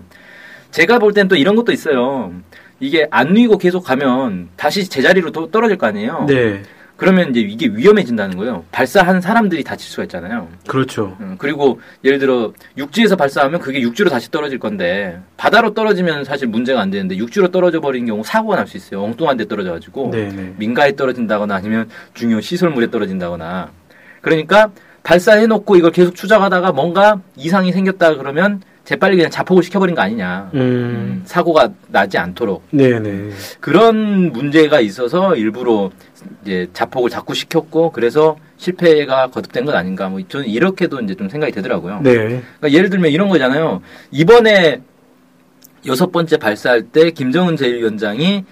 제가 0.72 1.00
볼 1.00 1.14
땐 1.14 1.28
또 1.28 1.36
이런 1.36 1.56
것도 1.56 1.72
있어요. 1.72 2.34
이게 2.80 3.08
안 3.12 3.34
뉘고 3.34 3.58
계속 3.58 3.84
가면 3.84 4.50
다시 4.56 4.88
제자리로 4.88 5.32
또 5.32 5.50
떨어질 5.52 5.78
거 5.78 5.88
아니에요. 5.88 6.26
네. 6.28 6.62
그러면 6.96 7.30
이제 7.30 7.42
이게 7.42 7.68
위험해진다는 7.68 8.38
거예요. 8.38 8.66
발사한 8.72 9.22
사람들이 9.22 9.64
다칠 9.64 9.88
수가 9.88 10.04
있잖아요. 10.04 10.48
그렇죠. 10.68 11.16
음, 11.20 11.36
그리고 11.38 11.80
예를 12.04 12.18
들어 12.18 12.54
육지에서 12.76 13.16
발사하면 13.16 13.60
그게 13.60 13.82
육지로 13.82 14.10
다시 14.10 14.32
떨어질 14.32 14.58
건데 14.58 15.20
바다로 15.38 15.76
떨어지면 15.76 16.24
사실 16.24 16.48
문제가 16.48 16.82
안 16.82 16.90
되는데 16.90 17.16
육지로 17.18 17.50
떨어져 17.50 17.82
버린 17.82 18.06
경우 18.08 18.24
사고가 18.24 18.56
날 18.56 18.68
수 18.68 18.78
있어요. 18.78 19.04
엉뚱한 19.04 19.38
데 19.38 19.48
떨어져 19.48 19.72
가지고 19.74 20.10
네, 20.12 20.30
네. 20.30 20.54
민가에 20.58 20.96
떨어진다거나 20.96 21.54
아니면 21.56 21.88
중요 22.16 22.42
시설물에 22.42 22.90
떨어진다거나 22.90 23.70
그러니까 24.22 24.72
발사해 25.08 25.48
놓고 25.48 25.78
이걸 25.78 25.92
계속 25.92 26.16
추적하다가 26.16 26.74
뭔가 26.74 27.22
이상이 27.38 27.72
생겼다 27.72 28.18
그러면 28.18 28.62
재빨리 28.84 29.16
그냥 29.16 29.32
자폭을 29.32 29.64
시켜버린 29.64 29.96
거 29.96 30.02
아니냐. 30.02 30.52
음, 30.54 30.60
음. 30.60 31.22
사고가 31.24 31.72
나지 31.88 32.18
않도록 32.18 32.64
네, 32.72 33.00
네. 33.00 33.30
그런 33.62 34.34
문제가 34.34 34.82
있어서 34.82 35.34
일부러 35.38 35.92
이제 36.42 36.68
자폭을 36.74 37.10
자꾸 37.10 37.34
시켰고 37.34 37.92
그래서 37.94 38.36
실패가 38.58 39.28
거듭된 39.28 39.64
것 39.64 39.74
아닌가 39.76 40.10
뭐 40.10 40.20
저는 40.28 40.46
이렇게도 40.46 41.00
이제 41.00 41.16
좀 41.16 41.30
생각이 41.30 41.54
되더라고요. 41.54 42.02
네. 42.04 42.14
그러니까 42.14 42.72
예를 42.74 42.90
들면 42.90 43.10
이런 43.10 43.30
거잖아요. 43.30 43.82
이번에 44.12 44.82
여섯 45.86 46.12
번째 46.12 46.36
발사할 46.36 46.82
때 46.84 47.12
김정은 47.12 47.56
제1위원장이 47.56 48.44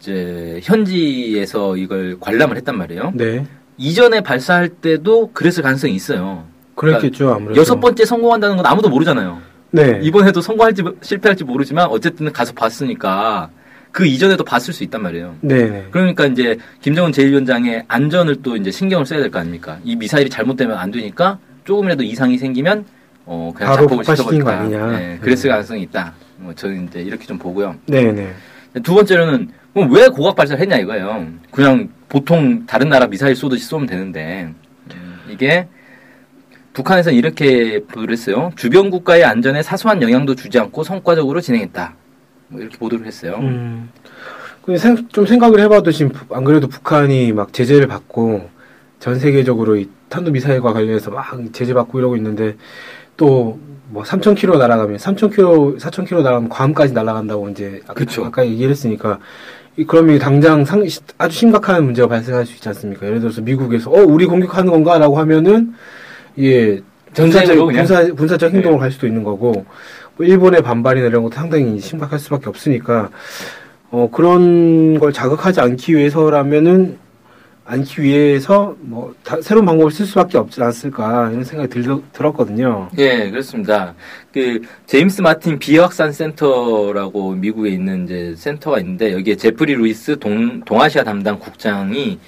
이제 0.00 0.58
현지에서 0.64 1.76
이걸 1.76 2.18
관람을 2.18 2.56
했단 2.56 2.76
말이에요. 2.76 3.12
네. 3.14 3.46
이전에 3.84 4.20
발사할 4.20 4.68
때도 4.68 5.30
그랬을 5.32 5.62
가능성이 5.62 5.94
있어요. 5.94 6.44
그랬겠죠, 6.74 7.32
아무래도. 7.32 7.58
여섯 7.58 7.80
번째 7.80 8.04
성공한다는 8.04 8.56
건 8.58 8.66
아무도 8.66 8.90
모르잖아요. 8.90 9.40
네. 9.70 9.98
이번에도 10.02 10.42
성공할지 10.42 10.82
실패할지 11.00 11.44
모르지만 11.44 11.86
어쨌든 11.86 12.30
가서 12.30 12.52
봤으니까 12.52 13.48
그 13.90 14.04
이전에도 14.06 14.44
봤을 14.44 14.74
수 14.74 14.84
있단 14.84 15.02
말이에요. 15.02 15.34
네, 15.40 15.68
네. 15.70 15.86
그러니까 15.90 16.26
이제 16.26 16.58
김정은 16.82 17.10
제1위원장의 17.12 17.84
안전을 17.88 18.42
또 18.42 18.54
이제 18.56 18.70
신경을 18.70 19.06
써야 19.06 19.20
될 19.20 19.30
거 19.30 19.38
아닙니까? 19.38 19.78
이 19.82 19.96
미사일이 19.96 20.28
잘못되면 20.28 20.76
안 20.76 20.90
되니까 20.90 21.38
조금이라도 21.64 22.02
이상이 22.02 22.36
생기면 22.36 22.84
어 23.24 23.50
그냥 23.56 23.74
바로 23.74 23.86
폭파시킨 23.86 24.44
거. 24.44 24.50
아니냐. 24.50 24.86
네, 24.88 25.18
그랬을 25.22 25.44
네. 25.44 25.48
가능성이 25.52 25.82
있다. 25.84 26.12
뭐 26.36 26.54
저는 26.54 26.86
이제 26.88 27.00
이렇게 27.00 27.24
좀 27.26 27.38
보고요. 27.38 27.76
네, 27.86 28.12
네. 28.12 28.34
두 28.82 28.94
번째로는 28.94 29.48
그럼 29.72 29.90
왜 29.92 30.06
고각 30.08 30.36
발사를 30.36 30.60
했냐 30.60 30.76
이거예요. 30.76 31.26
그냥 31.50 31.88
보통 32.20 32.66
다른 32.66 32.88
나라 32.90 33.06
미사일 33.06 33.34
쏘듯이 33.36 33.64
쏘면 33.64 33.86
되는데 33.86 34.52
음, 34.94 35.20
이게 35.30 35.66
북한에서 36.72 37.10
이렇게 37.12 37.80
그랬어요. 37.80 38.50
주변 38.56 38.90
국가의 38.90 39.24
안전에 39.24 39.62
사소한 39.62 40.02
영향도 40.02 40.34
주지 40.34 40.58
않고 40.58 40.82
성과적으로 40.84 41.40
진행했다. 41.40 41.94
뭐 42.48 42.60
이렇게 42.60 42.76
보도를 42.78 43.06
했어요. 43.06 43.36
음. 43.40 43.90
근데 44.62 44.78
생- 44.78 45.08
좀 45.08 45.24
생각을 45.24 45.60
해봐도 45.60 45.90
지금 45.92 46.12
부- 46.12 46.34
안 46.34 46.44
그래도 46.44 46.66
북한이 46.68 47.32
막 47.32 47.52
제재를 47.52 47.86
받고 47.86 48.50
전 48.98 49.18
세계적으로 49.18 49.76
이 49.76 49.88
탄도 50.08 50.32
미사일과 50.32 50.72
관련해서 50.72 51.10
막 51.10 51.32
제재 51.52 51.72
받고 51.74 51.98
이러고 51.98 52.16
있는데 52.16 52.56
또 53.16 53.58
뭐 53.92 54.04
3,000km 54.04 54.56
날아가면 54.56 54.98
3,000km, 54.98 55.80
4,000km 55.80 56.22
날아가면 56.22 56.48
괌까지 56.48 56.92
날아간다고 56.92 57.48
이제 57.48 57.80
아까. 57.88 58.04
아까 58.24 58.46
얘기를 58.46 58.70
했으니까 58.70 59.18
이- 59.18 59.59
그러면 59.86 60.18
당장 60.18 60.64
상, 60.64 60.84
아주 61.18 61.36
심각한 61.36 61.84
문제가 61.84 62.08
발생할 62.08 62.44
수 62.44 62.54
있지 62.54 62.68
않습니까? 62.68 63.06
예를 63.06 63.20
들어서 63.20 63.40
미국에서 63.40 63.90
어 63.90 64.02
우리 64.04 64.26
공격하는 64.26 64.70
건가라고 64.70 65.18
하면은 65.18 65.74
군사적, 67.14 67.56
그냥? 67.56 67.86
군사, 67.86 68.12
군사적 68.12 68.52
행동을 68.52 68.76
네. 68.76 68.80
갈 68.80 68.92
수도 68.92 69.06
있는 69.06 69.24
거고 69.24 69.64
뭐 70.16 70.26
일본의 70.26 70.62
반발이나 70.62 71.06
이런 71.06 71.22
것도 71.22 71.34
상당히 71.34 71.78
심각할 71.80 72.18
수밖에 72.18 72.48
없으니까 72.48 73.10
어 73.90 74.08
그런 74.12 74.98
걸 74.98 75.12
자극하지 75.12 75.60
않기 75.60 75.96
위해서라면은 75.96 76.98
않기 77.70 78.02
위해서 78.02 78.74
뭐 78.80 79.14
다- 79.22 79.40
새로운 79.40 79.64
방법을 79.64 79.92
쓸 79.92 80.04
수밖에 80.04 80.38
없지 80.38 80.60
않았을까 80.60 81.30
이런 81.30 81.44
생각이 81.44 81.68
들, 81.72 81.84
들었거든요. 82.12 82.88
예, 82.98 83.30
그렇습니다. 83.30 83.94
그 84.32 84.60
제임스 84.86 85.22
마틴 85.22 85.58
비확산 85.58 86.10
센터라고 86.12 87.32
미국에 87.32 87.70
있는 87.70 88.04
이제 88.04 88.34
센터가 88.36 88.80
있는데 88.80 89.12
여기에 89.12 89.36
제프리 89.36 89.74
루이스 89.74 90.18
동, 90.18 90.60
동아시아 90.64 91.04
담당 91.04 91.38
국장이 91.38 92.18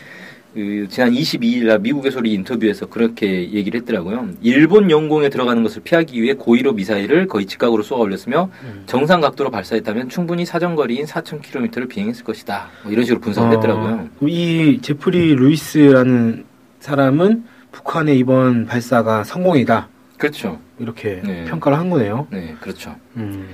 그 0.55 0.87
지난 0.91 1.13
22일 1.13 1.67
날 1.67 1.79
미국의 1.79 2.13
소리 2.13 2.35
인터뷰에서 2.35 2.87
그렇게 2.87 3.51
얘기를 3.53 3.81
했더라고요. 3.81 4.29
일본 4.43 4.91
영공에 4.91 5.31
들어가는 5.31 5.63
것을 5.63 5.83
피하기 5.83 6.21
위해 6.21 6.35
고의로 6.35 6.75
미사일을 6.75 7.27
거의 7.27 7.47
직각으로 7.47 7.83
쏘아 7.83 8.01
올렸으며 8.01 8.51
정상 8.85 9.23
각도로 9.23 9.51
발사했다면 9.51 10.11
충분히 10.11 10.45
사정거리인 10.45 11.07
4,000km를 11.07 11.89
비행했을 11.89 12.25
것이다. 12.25 12.69
뭐 12.83 12.93
이런 12.93 13.05
식으로 13.05 13.21
분석을 13.21 13.57
했더라고요. 13.57 14.09
어, 14.21 14.27
이 14.27 14.79
제프리 14.83 15.35
루이스라는 15.37 16.45
사람은 16.81 17.45
북한의 17.71 18.19
이번 18.19 18.67
발사가 18.67 19.25
성공이다 19.25 19.89
그렇죠. 20.19 20.61
이렇게 20.79 21.23
네. 21.25 21.45
평가를 21.45 21.79
한 21.79 21.89
거네요. 21.89 22.27
네, 22.31 22.55
그렇죠. 22.61 22.95
음. 23.17 23.49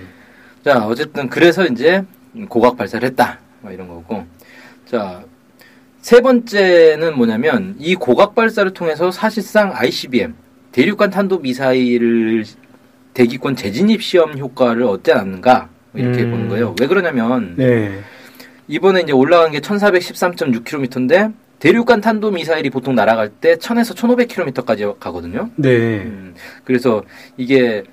자, 0.65 0.85
어쨌든 0.85 1.29
그래서 1.29 1.65
이제 1.65 2.03
고각 2.49 2.77
발사를 2.77 3.09
했다. 3.09 3.39
뭐 3.61 3.71
이런 3.71 3.87
거고. 3.89 4.27
자, 4.85 5.23
세 6.09 6.23
번째는 6.23 7.19
뭐냐면 7.19 7.75
이 7.79 7.95
고각 7.95 8.35
발사를 8.35 8.73
통해서 8.73 9.11
사실상 9.11 9.73
ICBM 9.75 10.35
대륙간 10.73 11.11
탄도 11.11 11.41
미사일을 11.41 12.47
대기권 13.13 13.57
재진입 13.57 14.03
시험 14.03 14.39
효과를 14.39 14.85
얻지 14.85 15.13
않는가 15.13 15.69
뭐 15.93 16.01
이렇게 16.03 16.23
음. 16.23 16.31
보는 16.31 16.49
거예요. 16.49 16.75
왜 16.81 16.87
그러냐면 16.87 17.57
네. 17.59 18.01
이번에 18.69 19.03
이제 19.03 19.13
올라간 19.13 19.51
게 19.53 19.61
1413.6km인데 19.61 21.35
대륙간 21.59 22.01
탄도 22.01 22.31
미사일이 22.31 22.71
보통 22.71 22.95
날아갈 22.95 23.29
때 23.29 23.57
1000에서 23.57 23.95
1500km까지 23.95 24.99
가거든요. 24.99 25.51
네. 25.57 25.69
음, 26.05 26.35
그래서 26.65 27.03
이게 27.37 27.85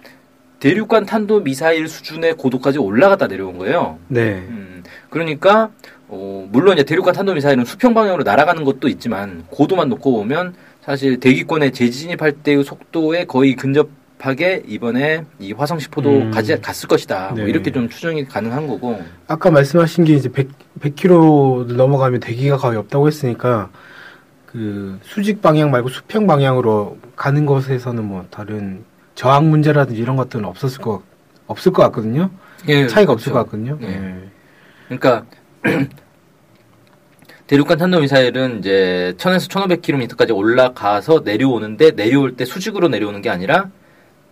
대륙간 0.61 1.05
탄도 1.05 1.41
미사일 1.41 1.89
수준의 1.89 2.35
고도까지 2.35 2.79
올라갔다 2.79 3.27
내려온 3.27 3.57
거예요. 3.57 3.99
네. 4.07 4.35
음, 4.47 4.83
그러니까 5.09 5.71
어, 6.07 6.47
물론 6.51 6.75
이제 6.75 6.83
대륙간 6.83 7.13
탄도 7.13 7.33
미사일은 7.33 7.65
수평 7.65 7.93
방향으로 7.93 8.23
날아가는 8.23 8.63
것도 8.63 8.87
있지만 8.89 9.45
고도만 9.49 9.89
놓고 9.89 10.11
보면 10.11 10.53
사실 10.81 11.19
대기권에 11.19 11.71
재진입할 11.71 12.31
때의 12.31 12.63
속도에 12.63 13.25
거의 13.25 13.55
근접하게 13.55 14.63
이번에 14.67 15.25
이 15.39 15.51
화성 15.51 15.79
10호도 15.79 16.05
음. 16.05 16.31
가지 16.31 16.59
갔을 16.61 16.87
것이다. 16.87 17.29
뭐 17.29 17.39
네. 17.39 17.49
이렇게 17.49 17.71
좀 17.71 17.89
추정이 17.89 18.25
가능한 18.25 18.67
거고. 18.67 19.01
아까 19.27 19.49
말씀하신 19.49 20.03
게 20.03 20.13
이제 20.13 20.29
100, 20.29 20.49
100km 20.79 21.73
넘어가면 21.73 22.19
대기가 22.19 22.57
거의 22.57 22.77
없다고 22.77 23.07
했으니까 23.07 23.71
그 24.45 24.99
수직 25.01 25.41
방향 25.41 25.71
말고 25.71 25.89
수평 25.89 26.27
방향으로 26.27 26.97
가는 27.15 27.45
것에서는 27.47 28.03
뭐 28.03 28.25
다른 28.29 28.85
저항 29.15 29.49
문제라든지 29.49 29.99
이런 29.99 30.15
것들은 30.15 30.45
없었을 30.45 30.81
거 30.81 31.01
없을 31.47 31.73
것 31.73 31.81
같거든요. 31.83 32.29
예, 32.67 32.87
차이가 32.87 33.13
그렇죠. 33.13 33.13
없을 33.13 33.33
것 33.33 33.39
같거든요. 33.39 33.77
네. 33.81 33.87
네. 33.87 34.29
그러니까 34.87 35.25
대륙간 37.47 37.77
탄도 37.77 38.01
미사일은 38.01 38.59
이제 38.59 39.13
1000에서 39.17 39.49
1500km까지 39.49 40.35
올라가서 40.35 41.21
내려오는데 41.23 41.91
내려올 41.91 42.35
때 42.35 42.45
수직으로 42.45 42.87
내려오는 42.87 43.21
게 43.21 43.29
아니라 43.29 43.69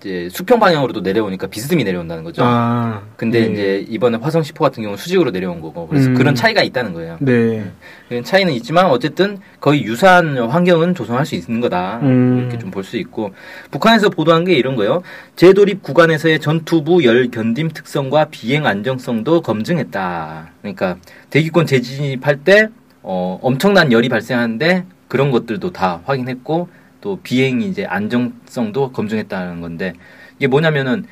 이제 0.04 0.28
수평 0.30 0.60
방향으로도 0.60 1.00
내려오니까 1.00 1.48
비스듬히 1.48 1.84
내려온다는 1.86 2.24
거죠. 2.26 2.42
아, 2.44 3.02
근데 3.16 3.40
예. 3.40 3.46
이제 3.46 3.86
이번에 3.90 4.18
화성 4.18 4.42
10호 4.42 4.60
같은 4.60 4.84
경우는 4.84 4.98
수직으로 4.98 5.32
내려온 5.32 5.62
거고 5.62 5.88
그래서 5.88 6.10
음. 6.10 6.14
그런 6.16 6.36
차이가 6.36 6.62
있다는 6.62 6.92
거예요. 6.94 7.18
네. 7.22 7.72
그런 8.10 8.24
차이는 8.24 8.52
있지만 8.54 8.88
어쨌든 8.88 9.38
거의 9.62 9.84
유사한 9.84 10.38
환경은 10.38 10.94
조성할 10.94 11.26
수 11.26 11.36
있는 11.36 11.62
거다 11.62 12.00
음. 12.04 12.40
이렇게 12.42 12.58
좀 12.58 12.74
볼 12.74 12.84
수 12.84 12.98
있고 12.98 13.32
북한에서 13.72 14.10
보도한 14.10 14.44
게 14.44 14.54
이런 14.56 14.76
거예요. 14.76 15.04
재도립 15.38 15.82
구간에서의 15.84 16.40
전투부 16.40 17.04
열 17.06 17.30
견딤 17.32 17.70
특성과 17.70 18.26
비행 18.26 18.66
안정성도 18.66 19.42
검증했다. 19.42 20.50
그러니까 20.62 20.98
대기권 21.30 21.66
재진입할 21.66 22.38
때 22.44 22.68
어, 23.04 23.40
엄청난 23.42 23.92
열이 23.92 24.10
발생하는데 24.10 24.86
그런 25.08 25.32
것들도 25.32 25.72
다 25.72 26.02
확인했고 26.06 26.68
또 27.04 27.20
비행 27.22 27.62
이제 27.62 27.84
안정성도 27.84 28.94
검증했다는 28.94 29.60
건데 29.60 29.92
이게 30.38 30.48
뭐냐면은 30.48 31.04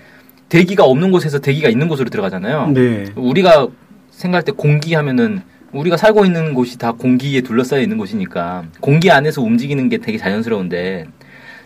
대기가 0.48 0.86
없는 0.86 1.12
곳에서 1.12 1.40
대기가 1.40 1.68
있는 1.68 1.90
곳으로 1.90 2.10
들어가잖아요. 2.10 2.68
네. 2.70 3.06
우리가 3.18 3.68
생각할 4.10 4.44
때 4.44 4.54
공기 4.54 4.94
하면은 4.94 5.42
우리가 5.74 5.98
살고 5.98 6.24
있는 6.24 6.54
곳이 6.54 6.78
다 6.78 6.94
공기에 6.94 7.42
둘러싸여 7.42 7.82
있는 7.82 7.98
곳이니까 7.98 8.64
공기 8.80 9.12
안에서 9.12 9.42
움직이는 9.42 9.90
게 9.90 9.98
되게 9.98 10.18
자연스러운데 10.18 11.08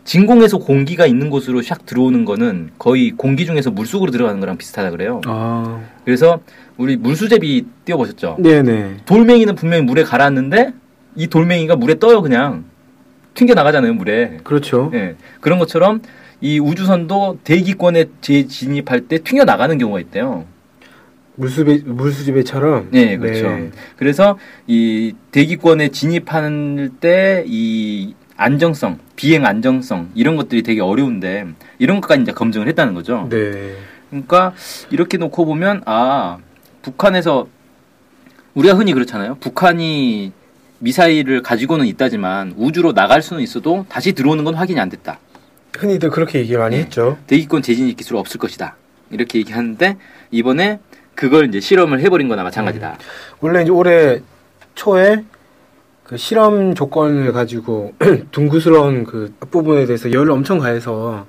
진공에서 0.05 0.57
공기가 0.57 1.05
있는 1.05 1.29
곳으로 1.29 1.61
샥 1.61 1.85
들어오는 1.85 2.25
거는 2.25 2.71
거의 2.79 3.11
공기 3.11 3.45
중에서 3.45 3.69
물속으로 3.69 4.11
들어가는 4.11 4.39
거랑 4.39 4.57
비슷하다 4.57 4.89
그래요. 4.89 5.21
아, 5.25 5.83
그래서 6.03 6.39
우리 6.77 6.97
물수제비 6.97 7.65
띄워보셨죠? 7.85 8.37
네네. 8.39 8.97
돌멩이는 9.05 9.53
분명히 9.53 9.83
물에 9.83 10.03
가라앉는데 10.03 10.73
이 11.15 11.27
돌멩이가 11.27 11.75
물에 11.75 11.99
떠요 11.99 12.23
그냥 12.23 12.65
튕겨 13.35 13.53
나가잖아요 13.53 13.93
물에. 13.93 14.39
그렇죠. 14.43 14.89
예. 14.95 15.15
그런 15.41 15.59
것처럼 15.59 16.01
이 16.41 16.59
우주선도 16.59 17.39
대기권에 17.43 18.05
재진입할 18.21 19.01
때 19.01 19.19
튕겨 19.19 19.43
나가는 19.43 19.77
경우가 19.77 19.99
있대요. 19.99 20.45
물수배, 21.35 21.81
물수지배처럼. 21.85 22.89
네, 22.91 23.17
그렇죠. 23.17 23.69
그래서 23.97 24.39
이 24.67 25.13
대기권에 25.31 25.89
진입할 25.89 26.89
때 26.99 27.43
이 27.45 28.15
안정성, 28.37 28.99
비행 29.15 29.45
안정성 29.45 30.11
이런 30.13 30.35
것들이 30.35 30.61
되게 30.61 30.81
어려운데 30.81 31.45
이런 31.79 32.01
것까지 32.01 32.23
이제 32.23 32.31
검증을 32.31 32.67
했다는 32.67 32.93
거죠. 32.93 33.27
네. 33.29 33.75
그러니까 34.09 34.53
이렇게 34.91 35.17
놓고 35.17 35.45
보면 35.45 35.81
아 35.85 36.37
북한에서 36.81 37.47
우리가 38.53 38.75
흔히 38.75 38.93
그렇잖아요. 38.93 39.35
북한이 39.39 40.31
미사일을 40.79 41.41
가지고는 41.41 41.85
있다지만 41.85 42.53
우주로 42.57 42.93
나갈 42.93 43.21
수는 43.21 43.41
있어도 43.41 43.85
다시 43.89 44.13
들어오는 44.13 44.43
건 44.43 44.55
확인이 44.55 44.79
안 44.79 44.89
됐다. 44.89 45.19
흔히들 45.77 46.09
그렇게 46.09 46.39
얘기 46.39 46.55
많이 46.57 46.77
네. 46.77 46.83
했죠. 46.83 47.17
대기권 47.27 47.61
재진입 47.61 47.97
기술 47.97 48.17
없을 48.17 48.39
것이다. 48.39 48.75
이렇게 49.11 49.39
얘기하는데 49.39 49.97
이번에 50.31 50.79
그걸 51.15 51.47
이제 51.47 51.59
실험을 51.59 51.99
해버린 52.01 52.27
거나 52.27 52.43
마찬가지다. 52.43 52.97
원래 53.39 53.61
이제 53.61 53.71
올해 53.71 54.21
초에 54.73 55.23
그 56.03 56.17
실험 56.17 56.75
조건을 56.75 57.31
가지고 57.31 57.93
둥그스러운 58.31 59.05
그 59.05 59.33
앞부분에 59.39 59.85
대해서 59.85 60.11
열을 60.11 60.31
엄청 60.31 60.59
가해서 60.59 61.25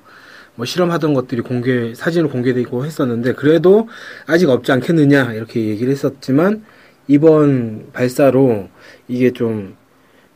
뭐 0.54 0.66
실험하던 0.66 1.14
것들이 1.14 1.42
공개 1.42 1.94
사진으로 1.94 2.30
공개되고 2.30 2.84
했었는데 2.84 3.34
그래도 3.34 3.88
아직 4.26 4.48
없지 4.48 4.72
않겠느냐 4.72 5.32
이렇게 5.34 5.66
얘기를 5.66 5.92
했었지만 5.92 6.64
이번 7.08 7.90
발사로 7.92 8.68
이게 9.08 9.30
좀 9.32 9.76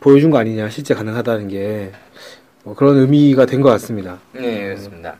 보여준 0.00 0.31
거 0.31 0.39
아니냐 0.39 0.69
실제 0.71 0.95
가능하다는 0.95 1.49
게 1.49 1.93
뭐 2.62 2.75
그런 2.75 2.99
의미가 2.99 3.47
된 3.47 3.62
것 3.62 3.71
같습니다. 3.71 4.19
네, 4.33 4.65
그렇습니다. 4.65 5.17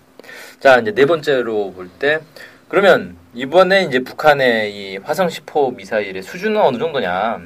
자, 0.61 0.78
이제 0.78 0.92
네 0.92 1.07
번째로 1.07 1.73
볼 1.73 1.88
때 1.99 2.21
그러면 2.69 3.16
이번에 3.33 3.85
이제 3.85 4.00
북한의 4.00 4.75
이 4.76 4.97
화성 4.99 5.28
10호 5.28 5.75
미사일의 5.75 6.23
수준은 6.23 6.61
어느 6.61 6.76
정도냐? 6.76 7.40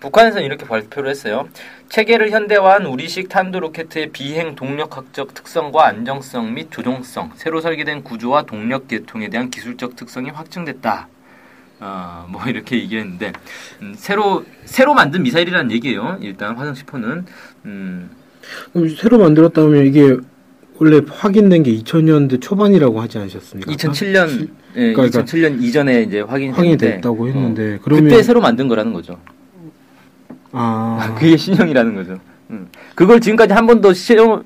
북한에서는 0.00 0.44
이렇게 0.44 0.66
발표를 0.66 1.08
했어요. 1.08 1.48
체계를 1.88 2.30
현대화한 2.32 2.84
우리식 2.84 3.30
탄도 3.30 3.60
로켓의 3.60 4.08
비행 4.12 4.54
동력학적 4.56 5.32
특성과 5.32 5.86
안정성 5.86 6.52
및 6.52 6.68
조종성, 6.70 7.32
새로 7.36 7.62
설계된 7.62 8.04
구조와 8.04 8.42
동력 8.42 8.88
계통에 8.88 9.28
대한 9.28 9.48
기술적 9.50 9.96
특성이 9.96 10.28
확증됐다. 10.30 11.08
어, 11.80 12.26
뭐 12.28 12.42
이렇게 12.46 12.76
얘기했는데 12.76 13.32
음, 13.82 13.94
새로 13.96 14.44
새로 14.64 14.94
만든 14.94 15.22
미사일이라는 15.22 15.70
얘기예요. 15.72 16.18
일단 16.20 16.56
화성 16.56 16.74
10호는 16.74 17.24
음, 17.64 18.10
그럼 18.72 18.88
새로 18.90 19.18
만들었다면 19.18 19.86
이게 19.86 20.16
원래 20.78 21.00
확인된 21.06 21.62
게 21.62 21.74
2000년대 21.76 22.40
초반이라고 22.40 23.00
하지 23.00 23.18
않으셨습니까? 23.18 23.72
2007년 23.72 24.48
예, 24.76 24.92
그러니까 24.92 25.22
2007년 25.22 25.62
이전에 25.62 26.02
이제 26.02 26.20
확인이 26.20 26.52
확인이 26.52 26.76
됐는데, 26.76 26.96
됐다고 26.96 27.28
했는데 27.28 27.74
어, 27.74 27.78
그러면 27.82 28.04
그때 28.04 28.22
새로 28.22 28.40
만든 28.40 28.68
거라는 28.68 28.92
거죠. 28.92 29.18
아 30.52 31.14
그게 31.18 31.36
신형이라는 31.36 31.94
거죠. 31.94 32.18
음. 32.50 32.68
그걸 32.94 33.20
지금까지 33.20 33.52
한 33.52 33.66
번도 33.66 33.92
실험 33.92 34.44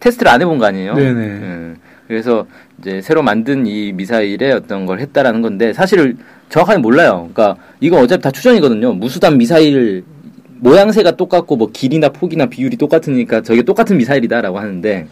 테스트를 0.00 0.30
안 0.30 0.40
해본 0.40 0.58
거 0.58 0.66
아니에요? 0.66 0.94
네네. 0.94 1.22
예. 1.22 1.74
그래서 2.06 2.46
이제 2.80 3.00
새로 3.02 3.22
만든 3.22 3.66
이 3.66 3.92
미사일에 3.92 4.52
어떤 4.52 4.86
걸 4.86 5.00
했다라는 5.00 5.42
건데 5.42 5.72
사실 5.72 6.16
정확하게 6.48 6.78
몰라요. 6.78 7.28
그러니까 7.32 7.62
이거 7.80 7.98
어차피 7.98 8.22
다 8.22 8.30
추정이거든요. 8.30 8.94
무수단 8.94 9.38
미사일 9.38 10.02
모양새가 10.60 11.12
똑같고 11.12 11.56
뭐 11.56 11.70
길이나 11.72 12.08
폭이나 12.08 12.46
비율이 12.46 12.76
똑같으니까 12.76 13.42
저게 13.42 13.62
똑같은 13.62 13.96
미사일이다라고 13.96 14.58
하는데 14.58 15.06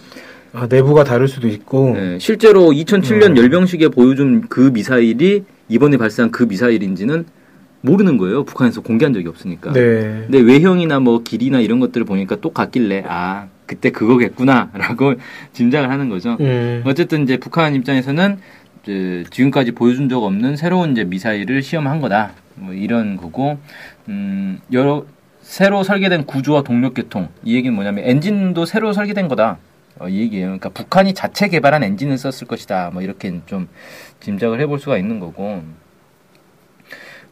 아, 0.53 0.67
내부가 0.67 1.05
다를 1.05 1.29
수도 1.29 1.47
있고 1.49 1.95
예, 1.97 2.19
실제로 2.19 2.71
2007년 2.71 3.31
음. 3.31 3.37
열병식에 3.37 3.89
보여준 3.89 4.47
그 4.49 4.71
미사일이 4.73 5.45
이번에 5.69 5.97
발사한 5.99 6.31
그 6.31 6.45
미사일인지는 6.45 7.27
모르는 7.83 8.17
거예요. 8.17 8.45
북한에서 8.45 8.81
공개한 8.81 9.13
적이 9.13 9.29
없으니까. 9.29 9.73
네. 9.73 10.25
근데 10.29 10.41
외형이나 10.41 11.01
뭐 11.01 11.23
길이나 11.23 11.61
이런 11.61 11.79
것들을 11.81 12.05
보니까 12.07 12.37
똑같길래 12.37 13.05
아 13.07 13.47
그때 13.69 13.91
그거겠구나라고 13.91 15.15
짐작을 15.53 15.89
하는 15.91 16.09
거죠. 16.09 16.37
음. 16.41 16.83
어쨌든 16.85 17.23
이제 17.23 17.37
북한 17.37 17.77
입장에서는 17.77 18.39
이제 18.83 19.25
지금까지 19.31 19.73
보여준 19.73 20.09
적 20.09 20.25
없는 20.25 20.57
새로운 20.57 20.93
이제 20.93 21.05
미사일을 21.05 21.63
시험한 21.63 22.01
거다. 22.01 22.33
뭐 22.57 22.75
이런 22.75 23.17
거고 23.17 23.59
음 24.09 24.59
여러 24.73 25.05
새로 25.43 25.85
설계된 25.85 26.25
구조와 26.25 26.63
동력 26.63 26.95
계통 26.95 27.29
이 27.45 27.55
얘기는 27.55 27.73
뭐냐면 27.73 28.05
엔진도 28.05 28.65
새로 28.65 28.93
설계된 28.93 29.29
거다. 29.29 29.59
어, 30.01 30.09
이 30.09 30.19
얘기예요. 30.21 30.47
그러니까 30.47 30.71
북한이 30.71 31.13
자체 31.15 31.49
개발한 31.49 31.83
엔진을 31.85 32.19
썼을 32.19 32.49
것이다. 32.49 32.91
뭐 32.93 33.03
이렇게 33.03 33.41
좀 33.47 33.69
짐작을 34.21 34.61
해볼 34.61 34.79
수가 34.79 34.97
있는 34.97 35.21
거고. 35.21 35.63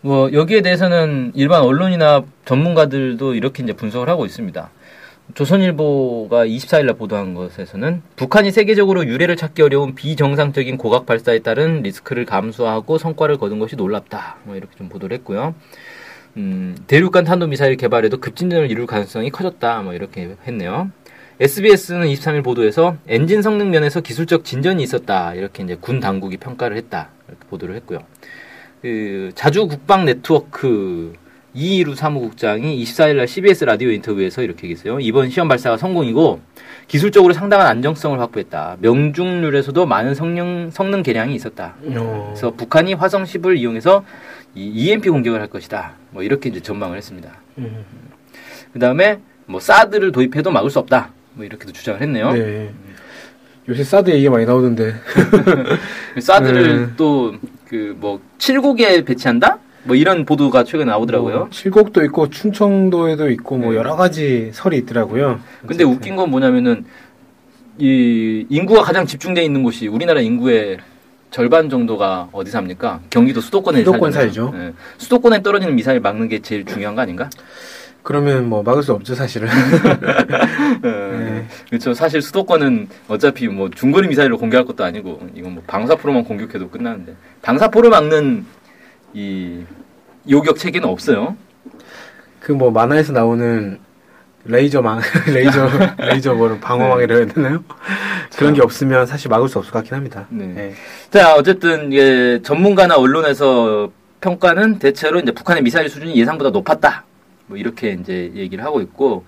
뭐 0.03 0.33
여기에 0.33 0.63
대해서는 0.63 1.33
일반 1.35 1.63
언론이나 1.63 2.23
전문가들도 2.45 3.35
이렇게 3.35 3.63
이제 3.63 3.73
분석을 3.73 4.09
하고 4.09 4.27
있습니다. 4.27 4.71
조선일보가 5.35 6.47
24일날 6.47 6.97
보도한 6.97 7.35
것에서는 7.35 8.03
북한이 8.17 8.51
세계적으로 8.53 9.07
유례를 9.07 9.37
찾기 9.37 9.63
어려운 9.63 9.95
비정상적인 9.95 10.79
고각 10.79 11.05
발사에 11.05 11.41
따른 11.41 11.83
리스크를 11.83 12.25
감수하고 12.25 12.99
성과를 12.99 13.37
거둔 13.39 13.59
것이 13.59 13.77
놀랍다. 13.77 14.37
뭐 14.45 14.57
이렇게 14.57 14.77
좀 14.77 14.89
보도를 14.89 15.17
했고요. 15.19 15.55
음, 16.37 16.77
대륙간 16.87 17.25
탄도미사일 17.25 17.77
개발에도 17.77 18.19
급진전을 18.19 18.71
이룰 18.71 18.87
가능성이 18.87 19.31
커졌다. 19.31 19.83
뭐 19.83 19.95
이렇게 19.95 20.37
했네요. 20.47 20.91
SBS는 21.39 22.07
23일 22.09 22.43
보도에서 22.43 22.97
엔진 23.09 23.43
성능 23.43 23.71
면에서 23.71 24.01
기술적 24.01 24.45
진전이 24.45 24.83
있었다. 24.83 25.35
이렇게 25.35 25.63
이제 25.63 25.77
군 25.79 26.01
당국이 26.01 26.39
평가를 26.39 26.77
했다. 26.79 27.11
이렇게 27.29 27.47
보도를 27.49 27.75
했고요. 27.77 27.99
그 28.81 29.33
자주 29.35 29.67
국방 29.67 30.05
네트워크 30.05 31.13
이희루 31.57 31.95
사무국장이 31.95 32.83
24일날 32.85 33.27
CBS 33.27 33.65
라디오 33.65 33.91
인터뷰에서 33.91 34.43
이렇게 34.43 34.65
얘기했어요. 34.65 35.01
이번 35.01 35.31
시험 35.31 35.49
발사가 35.49 35.79
성공이고 35.79 36.41
기술적으로 36.87 37.33
상당한 37.33 37.67
안정성을 37.67 38.21
확보했다. 38.21 38.77
명중률에서도 38.81 39.87
많은 39.87 40.15
성능 40.15 40.71
성능 40.71 41.03
개량이 41.03 41.35
있었다. 41.35 41.75
어. 41.83 42.27
그래서 42.29 42.51
북한이 42.51 42.93
화성 42.93 43.25
10을 43.25 43.57
이용해서 43.57 44.05
이 44.55 44.69
EMP 44.69 45.09
공격을 45.09 45.41
할 45.41 45.49
것이다. 45.49 45.95
뭐 46.11 46.23
이렇게 46.23 46.51
이제 46.51 46.61
전망을 46.61 46.99
했습니다. 46.99 47.31
음. 47.57 47.85
그 48.75 48.79
다음에 48.79 49.21
뭐 49.47 49.59
사드를 49.59 50.13
도입해도 50.13 50.51
막을 50.51 50.69
수 50.69 50.79
없다. 50.79 51.13
뭐 51.33 51.47
이렇게도 51.47 51.73
주장을 51.73 52.03
했네요. 52.03 52.33
네. 52.33 52.71
요새 53.67 53.83
사드 53.83 54.11
얘기가 54.11 54.31
많이 54.31 54.45
나오던데. 54.45 54.95
사드를 56.21 56.87
네. 56.89 56.97
또그 56.97 57.97
뭐 57.99 58.21
7곡에 58.37 59.07
배치한다? 59.07 59.59
뭐 59.87 59.95
이런 59.97 60.25
보도가 60.25 60.65
최근에 60.65 60.91
나오더라고요. 60.91 61.39
뭐 61.39 61.49
칠곡도 61.51 62.05
있고 62.07 62.29
충청도에도 62.29 63.31
있고 63.31 63.57
뭐 63.57 63.73
네. 63.73 63.79
여러 63.79 63.97
가지 63.97 64.51
설이 64.53 64.77
있더라고요. 64.79 65.41
근데 65.61 65.85
어쨌든. 65.85 65.87
웃긴 65.87 66.17
건 66.17 66.31
뭐냐면은 66.31 66.85
이 67.79 68.45
인구가 68.49 68.83
가장 68.83 69.07
집중돼 69.07 69.45
있는 69.45 69.63
곳이 69.63 69.87
우리나라 69.87 70.21
인구의 70.21 70.79
절반 71.31 71.69
정도가 71.69 72.29
어디 72.33 72.51
삽니까? 72.51 73.01
경기도 73.11 73.41
수도권에 73.41 73.79
수도권. 73.81 74.13
살죠. 74.13 74.53
예. 74.57 74.73
수도권에 74.99 75.43
떨어지는 75.43 75.75
미사일 75.75 76.01
막는 76.01 76.29
게 76.29 76.41
제일 76.41 76.65
중요한 76.65 76.95
거 76.95 77.03
아닌가? 77.03 77.29
그러면 78.03 78.49
뭐 78.49 78.63
막을 78.63 78.83
수 78.83 78.93
없죠 78.93 79.15
사실은. 79.15 79.49
네. 80.83 81.45
그렇죠. 81.69 81.93
사실 81.93 82.23
수도권은 82.23 82.89
어차피 83.09 83.49
뭐 83.49 83.69
중거리 83.69 84.09
미사일로 84.09 84.39
공격할 84.39 84.65
것도 84.65 84.85
아니고 84.85 85.29
이건 85.35 85.55
뭐 85.55 85.63
방사포로만 85.67 86.25
공격해도 86.25 86.71
끝나는데 86.71 87.15
방사포를 87.43 87.91
막는 87.91 88.47
이 89.17 89.65
요격 90.31 90.59
체계는 90.59 90.89
없어요. 90.89 91.37
그 92.41 92.53
뭐 92.53 92.71
만화에서 92.71 93.13
나오는 93.13 93.79
레이저 94.45 94.81
망 94.83 95.01
레이저 95.33 95.69
레이저 95.99 96.35
뭐를 96.35 96.61
방어망이라 96.61 97.17
해야 97.17 97.27
되나요? 97.27 97.65
그런 98.37 98.55
게 98.55 98.63
없으면 98.63 99.07
사실 99.07 99.29
막을 99.31 99.49
수 99.49 99.59
없을 99.59 99.73
것 99.73 99.79
같긴 99.81 99.95
합니다. 99.97 100.27
네. 100.29 100.73
자, 101.11 101.35
어쨌든 101.35 101.93
예, 101.93 102.41
전문가나 102.43 102.95
언론에서 102.97 103.91
평가는 104.21 104.79
대체로 104.79 105.19
이제 105.19 105.33
북한의 105.33 105.63
미사일 105.63 105.89
수준이 105.89 106.15
예상보다 106.17 106.51
높았다. 106.51 107.05
뭐 107.47 107.57
이렇게 107.57 107.97
이제 108.01 108.31
얘기를 108.37 108.63
하고 108.65 108.81
있고 108.81 109.25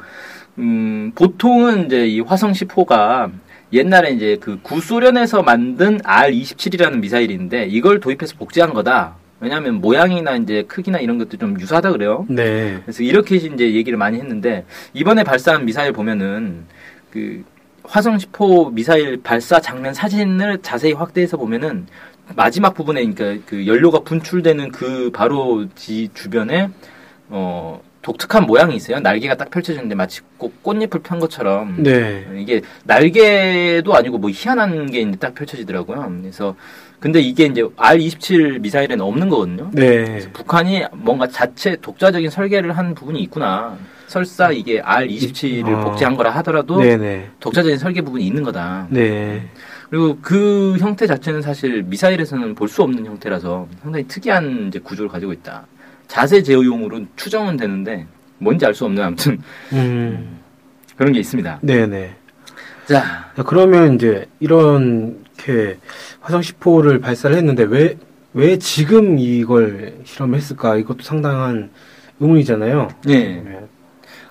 음, 0.59 1.13
보통은 1.15 1.87
이제 1.87 2.07
이 2.07 2.21
화성 2.21 2.53
10호가 2.53 3.31
옛날에 3.73 4.11
이제 4.11 4.37
그 4.41 4.59
구소련에서 4.63 5.43
만든 5.43 5.99
R-27이라는 6.05 6.99
미사일인데 7.01 7.67
이걸 7.67 7.99
도입해서 8.01 8.37
복제한 8.37 8.75
거다. 8.75 9.17
왜냐하면 9.41 9.75
모양이나 9.81 10.37
이제 10.37 10.65
크기나 10.67 10.99
이런 10.99 11.19
것도 11.19 11.37
좀 11.37 11.59
유사하다 11.61 11.93
그래요. 11.93 12.27
네. 12.29 12.81
그래서 12.85 13.03
이렇게 13.03 13.37
이제 13.37 13.73
얘기를 13.75 13.97
많이 13.97 14.19
했는데 14.19 14.65
이번에 14.95 15.23
발사한 15.23 15.65
미사일 15.65 15.93
보면은 15.93 16.65
그 17.13 17.45
화성 17.85 18.19
10호 18.19 18.73
미사일 18.73 19.21
발사 19.23 19.61
장면 19.61 19.95
사진을 19.95 20.59
자세히 20.63 20.93
확대해서 20.93 21.37
보면은 21.37 21.87
마지막 22.37 22.75
부분에 22.75 23.07
그러니까 23.07 23.43
그 23.47 23.67
연료가 23.67 24.01
분출되는 24.01 24.73
그 24.73 25.11
바로 25.13 25.67
지 25.75 26.09
주변에 26.13 26.69
어 27.29 27.81
독특한 28.03 28.45
모양이 28.47 28.77
있어요. 28.77 29.01
날개가 29.01 29.37
딱 29.37 29.51
펼쳐졌는데 29.51 29.95
마치 29.95 30.21
꽃, 30.37 30.63
꽃잎을 30.63 31.01
편 31.03 31.19
것처럼 31.19 31.83
네. 31.83 32.27
이게 32.37 32.61
날개도 32.85 33.95
아니고 33.95 34.19
뭐 34.19 34.31
희한한 34.31 34.91
게 34.91 35.11
딱 35.19 35.35
펼쳐지더라고요. 35.35 36.13
그래서 36.21 36.55
근데 37.01 37.21
이게 37.21 37.45
이제 37.45 37.63
R27 37.63 38.61
미사일에는 38.61 39.05
없는 39.05 39.29
거거든요. 39.29 39.71
네. 39.73 40.19
북한이 40.33 40.83
뭔가 40.95 41.29
자체 41.29 41.77
독자적인 41.77 42.29
설계를 42.31 42.77
한 42.77 42.95
부분이 42.95 43.21
있구나. 43.23 43.77
설사 44.09 44.51
이게 44.51 44.81
R27을 44.83 45.69
어. 45.75 45.85
복제한 45.85 46.17
거라 46.17 46.31
하더라도 46.37 46.81
네네. 46.81 47.31
독자적인 47.41 47.79
설계 47.79 48.01
부분이 48.01 48.27
있는 48.27 48.43
거다. 48.43 48.89
네. 48.91 49.49
그리고 49.91 50.19
그 50.21 50.77
형태 50.79 51.07
자체는 51.07 51.41
사실 51.43 51.83
미사일에서는 51.85 52.55
볼 52.55 52.69
수 52.69 52.83
없는 52.83 53.07
형태라서 53.07 53.69
상당히 53.83 54.07
특이한 54.09 54.69
이제 54.69 54.79
구조를 54.81 55.09
가지고 55.11 55.33
있다. 55.33 55.67
자세 56.09 56.43
제어용으로 56.43 57.03
추정은 57.17 57.57
되는데 57.57 58.07
뭔지 58.39 58.67
알 58.67 58.75
수 58.75 58.85
없는 58.87 59.03
아무튼 59.05 59.41
음. 59.73 60.39
그런 60.97 61.13
게 61.13 61.21
있습니다. 61.21 61.61
네네. 61.63 62.15
자, 62.87 63.31
자, 63.37 63.43
그러면 63.43 63.95
이제 63.95 64.27
이 64.41 64.47
렇게 65.39 65.79
화성 66.21 66.41
10호를 66.41 67.01
발사를 67.01 67.35
했는데 67.37 67.63
왜, 67.63 67.97
왜 68.35 68.59
지금 68.59 69.19
이걸 69.19 69.95
실험했을까? 70.05 70.77
이것도 70.77 71.03
상당한 71.03 71.71
의문이잖아요. 72.21 72.89
네. 73.07 73.43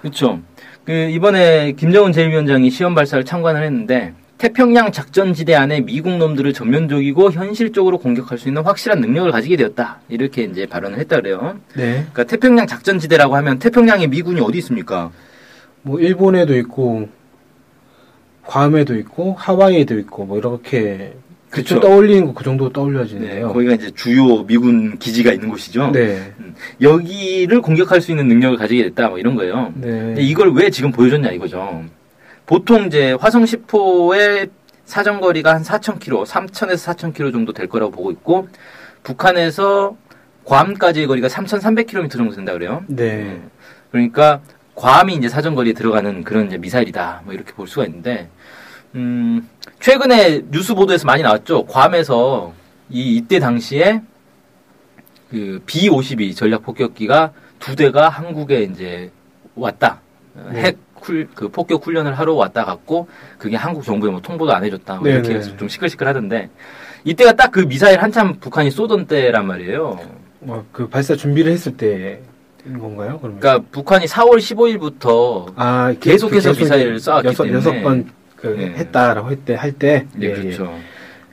그렇죠. 0.02 0.42
그 0.84 0.92
이번에 0.92 1.72
김정은 1.74 2.12
제1위원장이 2.12 2.70
시험 2.70 2.94
발사를 2.94 3.24
참관을 3.26 3.64
했는데 3.64 4.14
태평양 4.38 4.92
작전지대 4.92 5.56
안에 5.56 5.82
미국 5.82 6.18
놈들을 6.18 6.54
전면적이고 6.54 7.32
현실적으로 7.32 7.98
공격할 7.98 8.38
수 8.38 8.48
있는 8.50 8.62
확실한 8.62 9.02
능력을 9.02 9.32
가지게 9.32 9.58
되었다. 9.58 10.00
이렇게 10.10 10.44
이제 10.44 10.68
발언을 10.68 11.00
했다 11.00 11.16
그래요. 11.16 11.60
네. 11.76 11.94
그러니까 11.94 12.24
태평양 12.26 12.68
작전지대라고 12.68 13.36
하면 13.38 13.58
태평양에 13.58 14.08
미군이 14.08 14.40
어디 14.42 14.60
있습니까? 14.60 15.12
뭐 15.82 16.00
일본에도 16.00 16.56
있고 16.58 17.10
괌에도 18.48 18.96
있고 18.96 19.36
하와이에도 19.38 20.00
있고 20.00 20.26
뭐 20.26 20.38
이렇게 20.38 21.14
그쵸. 21.50 21.80
떠올리는 21.80 22.26
거 22.26 22.34
그 22.34 22.44
정도 22.44 22.70
떠올려지네요. 22.72 23.54
거기가 23.54 23.74
이제 23.74 23.92
주요 23.92 24.44
미군 24.44 24.98
기지가 24.98 25.32
있는 25.32 25.50
곳이죠. 25.50 25.92
네. 25.92 26.34
여기를 26.82 27.62
공격할 27.62 28.02
수 28.02 28.12
있는 28.12 28.28
능력을 28.28 28.58
가지게 28.58 28.84
됐다. 28.84 29.10
뭐 29.10 29.20
이런 29.20 29.36
거예요. 29.36 29.72
네. 29.76 30.16
이걸 30.18 30.54
왜 30.54 30.70
지금 30.70 30.92
보여줬냐 30.92 31.32
이거죠. 31.32 31.84
보통 32.46 32.86
이제 32.86 33.14
화성 33.20 33.44
10호의 33.44 34.50
사정거리가 34.86 35.54
한 35.54 35.64
4,000km, 35.64 36.26
3,000에서 36.26 36.96
4,000km 36.96 37.34
정도 37.34 37.52
될 37.52 37.68
거라고 37.68 37.92
보고 37.92 38.12
있고, 38.12 38.48
북한에서 39.04 39.98
괌까지의 40.46 41.08
거리가 41.08 41.28
3,300km 41.28 42.10
정도 42.10 42.34
된다 42.34 42.54
그래요. 42.54 42.84
네. 42.88 43.42
그러니까 43.92 44.40
괌이 44.76 45.16
이제 45.16 45.28
사정거리에 45.28 45.74
들어가는 45.74 46.24
그런 46.24 46.48
이제 46.48 46.58
미사일이다. 46.58 47.24
뭐 47.26 47.34
이렇게 47.34 47.52
볼 47.52 47.68
수가 47.68 47.86
있는데, 47.86 48.30
음, 48.96 49.48
최근에 49.80 50.44
뉴스 50.50 50.74
보도에서 50.74 51.06
많이 51.06 51.24
나왔죠. 51.24 51.66
괌에서 51.66 52.54
이 52.90 53.18
이때 53.18 53.40
당시에 53.40 54.02
그 55.30 55.62
B-52 55.66 56.36
전략 56.36 56.64
폭격기가 56.64 57.32
두 57.60 57.76
대가 57.76 58.10
한국에 58.10 58.64
이제 58.64 59.12
왔다. 59.56 60.00
어, 60.36 60.50
네. 60.54 60.62
핵 60.62 60.78
쿨, 60.96 61.28
그 61.36 61.50
폭격 61.50 61.86
훈련을 61.86 62.18
하러 62.18 62.34
왔다 62.34 62.66
갔고, 62.66 63.08
그게 63.38 63.56
한국 63.56 63.84
정부에 63.84 64.10
뭐 64.10 64.22
통보도 64.22 64.52
안 64.54 64.64
해줬다. 64.64 64.96
뭐 64.96 65.08
이렇게. 65.10 65.36
해서 65.36 65.56
좀 65.58 65.68
시끌시끌 65.68 66.08
하던데, 66.08 66.50
이때가 67.04 67.34
딱 67.34 67.52
그 67.52 67.60
미사일 67.68 68.02
한참 68.02 68.36
북한이 68.40 68.72
쏘던 68.72 69.06
때란 69.08 69.46
말이에요. 69.48 70.00
뭐, 70.40 70.66
그 70.72 70.88
발사 70.88 71.16
준비를 71.16 71.52
했을 71.52 71.76
때인 71.78 72.20
건가요? 72.80 73.20
그러면? 73.22 73.40
그러니까 73.40 73.64
북한이 73.72 74.06
4월 74.06 74.38
15일부터 74.38 75.54
아, 75.56 75.94
계속해서 76.00 76.50
계속 76.50 76.62
미사일을 76.64 76.98
쏴왔기 76.98 77.26
여섯, 77.26 77.44
때문에. 77.44 77.58
여섯 77.58 77.82
번, 77.84 78.12
그, 78.38 78.48
네. 78.48 78.68
했다라고 78.68 79.28
할 79.28 79.36
때, 79.38 79.56
할 79.56 79.72
때. 79.74 80.06
네, 80.16 80.28
예, 80.28 80.34
그렇죠. 80.34 80.74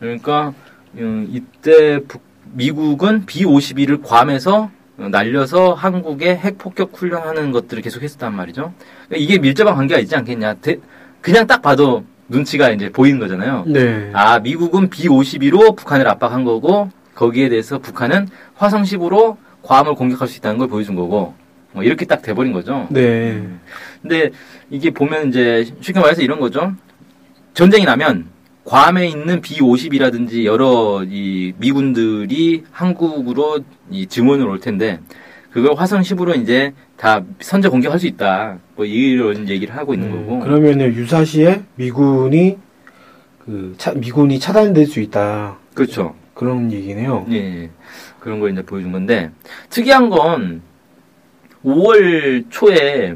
그러니까 0.01 0.53
음, 0.97 1.29
이때 1.31 2.01
북- 2.09 2.23
미국은 2.53 3.27
B-52를 3.27 4.03
괌에서 4.03 4.71
어, 4.97 5.09
날려서 5.11 5.75
한국에 5.75 6.37
핵 6.37 6.57
폭격 6.59 6.91
훈련하는 6.95 7.51
것들을 7.53 7.83
계속했었단 7.83 8.35
말이죠. 8.35 8.73
그러니까 9.09 9.17
이게 9.17 9.39
밀접한 9.39 9.75
관계가 9.75 10.01
있지 10.01 10.15
않겠냐. 10.15 10.55
대- 10.55 10.79
그냥 11.21 11.47
딱 11.47 11.63
봐도 11.63 12.05
눈치가 12.29 12.71
이제 12.71 12.91
보이는 12.91 13.19
거잖아요. 13.19 13.65
예. 13.69 13.73
네. 13.73 14.11
아, 14.13 14.39
미국은 14.39 14.89
B-52로 14.91 15.77
북한을 15.77 16.07
압박한 16.09 16.45
거고 16.45 16.91
거기에 17.15 17.49
대해서 17.49 17.79
북한은 17.79 18.29
화성 18.55 18.83
10으로 18.83 19.37
괌을 19.63 19.95
공격할 19.95 20.29
수 20.29 20.39
있다는 20.39 20.59
걸 20.59 20.69
보여준 20.69 20.95
거고 20.95 21.35
뭐 21.73 21.83
이렇게 21.83 22.05
딱 22.05 22.23
돼버린 22.23 22.53
거죠. 22.53 22.87
네. 22.91 23.43
근데 24.01 24.31
이게 24.71 24.91
보면 24.91 25.29
이제 25.29 25.65
쉽게 25.81 25.99
말해서 25.99 26.23
이런 26.23 26.39
거죠. 26.39 26.73
전쟁이 27.55 27.85
나면 27.85 28.27
괌에 28.65 29.07
있는 29.07 29.41
B-50이라든지 29.41 30.45
여러 30.45 31.05
이 31.09 31.53
미군들이 31.59 32.65
한국으로 32.73 33.61
이 33.91 34.07
증원을 34.07 34.47
올 34.47 34.59
텐데 34.59 34.99
그걸 35.53 35.75
화성 35.77 36.01
10으로 36.01 36.37
이제 36.37 36.73
다 36.97 37.23
선제 37.39 37.69
공격할 37.69 38.01
수 38.01 38.09
있다. 38.09 38.59
뭐 38.75 38.85
이런 38.85 39.49
얘기를 39.49 39.77
하고 39.77 39.95
있는 39.95 40.11
음, 40.13 40.27
거고. 40.27 40.41
그러면은 40.41 40.93
유사시에 40.95 41.63
미군이, 41.77 42.59
그, 43.39 43.75
차, 43.79 43.93
미군이 43.93 44.41
차단될 44.41 44.87
수 44.87 44.99
있다. 44.99 45.57
그렇죠. 45.75 46.17
그런 46.35 46.73
얘기네요. 46.73 47.25
예, 47.31 47.37
예. 47.37 47.71
그런 48.19 48.41
걸 48.41 48.51
이제 48.51 48.63
보여준 48.63 48.91
건데 48.91 49.31
특이한 49.71 50.11
건 50.11 50.61
5월 51.65 52.47
초에 52.51 53.15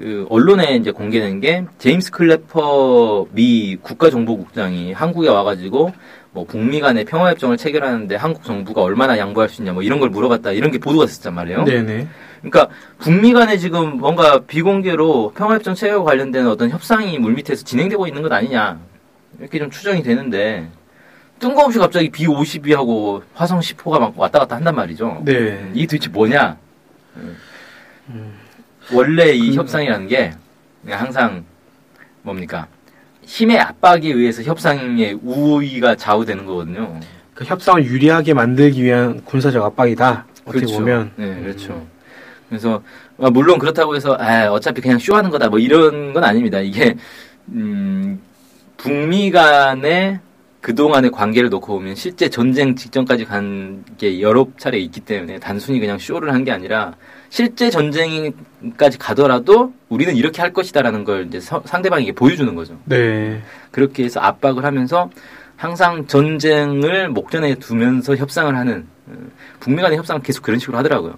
그 0.00 0.26
언론에 0.30 0.76
이제 0.76 0.92
공개된 0.92 1.40
게 1.40 1.66
제임스 1.76 2.10
클래퍼 2.12 3.26
미 3.32 3.76
국가정보국장이 3.76 4.94
한국에 4.94 5.28
와가지고 5.28 5.92
뭐 6.32 6.46
북미 6.46 6.80
간의 6.80 7.04
평화협정을 7.04 7.58
체결하는데 7.58 8.16
한국 8.16 8.44
정부가 8.44 8.80
얼마나 8.80 9.18
양보할 9.18 9.50
수 9.50 9.60
있냐 9.60 9.74
뭐 9.74 9.82
이런 9.82 10.00
걸 10.00 10.08
물어봤다 10.08 10.52
이런 10.52 10.70
게 10.70 10.78
보도가 10.78 11.04
됐단 11.04 11.34
말이에요. 11.34 11.64
네네. 11.64 12.08
그러니까 12.40 12.74
북미 12.98 13.34
간에 13.34 13.58
지금 13.58 13.98
뭔가 13.98 14.38
비공개로 14.38 15.34
평화협정 15.36 15.74
체결 15.74 16.02
관련된 16.02 16.46
어떤 16.46 16.70
협상이 16.70 17.18
물밑에서 17.18 17.62
진행되고 17.66 18.06
있는 18.06 18.22
것 18.22 18.32
아니냐 18.32 18.80
이렇게 19.38 19.58
좀 19.58 19.68
추정이 19.68 20.02
되는데 20.02 20.66
뜬금없이 21.40 21.78
갑자기 21.78 22.08
B-52하고 22.08 23.20
화성 23.34 23.60
10호가 23.60 23.98
막 24.00 24.18
왔다 24.18 24.38
갔다 24.38 24.56
한단 24.56 24.74
말이죠. 24.74 25.20
네. 25.26 25.70
이게 25.74 25.86
도대체 25.86 26.08
뭐냐? 26.08 26.56
음. 28.08 28.39
원래 28.92 29.32
이 29.32 29.50
그- 29.50 29.56
협상이라는 29.56 30.08
게 30.08 30.32
항상 30.88 31.44
뭡니까? 32.22 32.66
힘의 33.22 33.58
압박에 33.60 34.08
의해서 34.08 34.42
협상의 34.42 35.18
우위가 35.22 35.94
좌우되는 35.96 36.44
거거든요. 36.46 36.98
그 37.34 37.44
협상을 37.44 37.84
유리하게 37.84 38.34
만들기 38.34 38.82
위한 38.82 39.22
군사적 39.24 39.62
압박이다. 39.64 40.26
어떻게 40.44 40.60
그렇죠. 40.60 40.78
보면. 40.78 41.12
네, 41.16 41.40
그렇죠. 41.40 41.86
그래서 42.48 42.82
아, 43.18 43.30
물론 43.30 43.58
그렇다고 43.58 43.94
해서 43.94 44.16
아, 44.18 44.48
어차피 44.50 44.80
그냥 44.80 44.98
쇼하는 44.98 45.30
거다 45.30 45.48
뭐 45.48 45.58
이런 45.58 46.12
건 46.12 46.24
아닙니다. 46.24 46.58
이게 46.58 46.96
음, 47.48 48.20
북미 48.76 49.30
간의 49.30 50.18
그동안의 50.60 51.10
관계를 51.10 51.48
놓고 51.48 51.66
보면 51.78 51.94
실제 51.94 52.28
전쟁 52.28 52.74
직전까지 52.76 53.24
간 53.24 53.82
게 53.98 54.20
여러 54.20 54.46
차례 54.58 54.78
있기 54.78 55.00
때문에 55.00 55.38
단순히 55.38 55.80
그냥 55.80 55.98
쇼를 55.98 56.32
한 56.34 56.44
게 56.44 56.52
아니라 56.52 56.94
실제 57.30 57.70
전쟁까지 57.70 58.98
가더라도 58.98 59.72
우리는 59.88 60.14
이렇게 60.16 60.40
할 60.42 60.52
것이다라는 60.52 61.04
걸 61.04 61.26
이제 61.26 61.38
서- 61.40 61.62
상대방에게 61.64 62.12
보여주는 62.12 62.54
거죠. 62.54 62.78
네. 62.84 63.40
그렇게 63.70 64.04
해서 64.04 64.20
압박을 64.20 64.64
하면서 64.64 65.10
항상 65.56 66.06
전쟁을 66.06 67.08
목전에 67.10 67.54
두면서 67.56 68.16
협상을 68.16 68.54
하는 68.56 68.86
어, 69.06 69.12
북미 69.60 69.80
간의 69.82 69.98
협상은 69.98 70.22
계속 70.22 70.42
그런 70.42 70.58
식으로 70.58 70.78
하더라고요. 70.78 71.14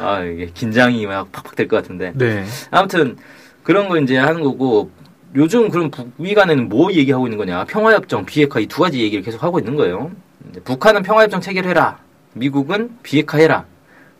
아 0.00 0.22
이게 0.22 0.50
긴장이 0.54 1.06
막 1.06 1.30
팍팍 1.32 1.56
될 1.56 1.66
것 1.68 1.76
같은데 1.76 2.12
네. 2.14 2.44
아무튼 2.70 3.16
그런 3.62 3.88
거 3.88 3.98
이제 3.98 4.16
하는 4.16 4.42
거고 4.42 4.90
요즘 5.36 5.68
그럼 5.68 5.90
북미 5.90 6.34
간에는 6.34 6.68
뭐 6.68 6.92
얘기하고 6.92 7.26
있는 7.26 7.38
거냐 7.38 7.64
평화협정 7.64 8.24
비핵화 8.26 8.58
이 8.60 8.66
두 8.66 8.82
가지 8.82 9.00
얘기를 9.00 9.22
계속 9.22 9.42
하고 9.42 9.58
있는 9.58 9.76
거예요. 9.76 10.10
이제 10.50 10.60
북한은 10.60 11.02
평화협정 11.02 11.40
체결해라 11.40 11.98
미국은 12.34 12.90
비핵화해라 13.02 13.64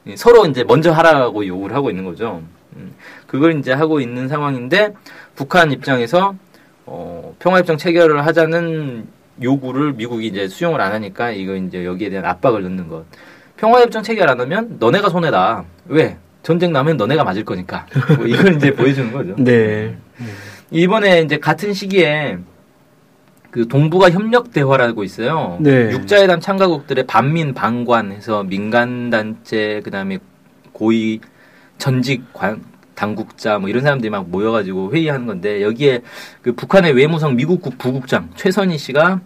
예, 0.06 0.16
서로 0.16 0.46
이제 0.46 0.64
먼저 0.64 0.92
하라고 0.92 1.46
요구를 1.46 1.74
하고 1.74 1.90
있는 1.90 2.04
거죠. 2.04 2.42
음, 2.76 2.92
그걸 3.26 3.58
이제 3.58 3.72
하고 3.72 4.00
있는 4.00 4.28
상황인데 4.28 4.94
북한 5.34 5.72
입장에서 5.72 6.34
어, 6.86 7.34
평화협정 7.38 7.76
체결을 7.76 8.24
하자는 8.26 9.06
요구를 9.42 9.94
미국이 9.94 10.26
이제 10.26 10.48
수용을 10.48 10.80
안 10.80 10.92
하니까 10.92 11.30
이거 11.30 11.54
이제 11.56 11.84
여기에 11.84 12.10
대한 12.10 12.24
압박을 12.26 12.62
넣는 12.62 12.88
것. 12.88 13.04
평화협정 13.56 14.02
체결 14.02 14.28
안 14.30 14.40
하면 14.40 14.76
너네가 14.78 15.08
손해다. 15.08 15.64
왜? 15.86 16.16
전쟁 16.42 16.72
나면 16.72 16.96
너네가 16.96 17.22
맞을 17.24 17.44
거니까. 17.44 17.86
뭐 18.16 18.26
이걸 18.26 18.54
이제 18.56 18.72
보여주는 18.72 19.12
거죠. 19.12 19.34
네. 19.42 19.96
이번에 20.70 21.22
이제 21.22 21.38
같은 21.38 21.72
시기에 21.72 22.38
그 23.50 23.66
동북아 23.66 24.10
협력 24.10 24.52
대화라고 24.52 25.02
있어요. 25.02 25.58
네. 25.60 25.90
육자회담 25.90 26.40
참가국들의 26.40 27.06
반민 27.06 27.52
방관해서 27.52 28.44
민간 28.44 29.10
단체 29.10 29.80
그다음에 29.84 30.18
고위 30.72 31.20
전직 31.78 32.32
관 32.32 32.62
당국자 32.94 33.58
뭐 33.58 33.68
이런 33.68 33.82
사람들이 33.82 34.10
막 34.10 34.28
모여가지고 34.28 34.92
회의하는 34.92 35.26
건데 35.26 35.62
여기에 35.62 36.02
그 36.42 36.52
북한의 36.52 36.92
외무성 36.92 37.34
미국국 37.34 37.78
부국장 37.78 38.30
최선희 38.36 38.78
씨가 38.78 39.20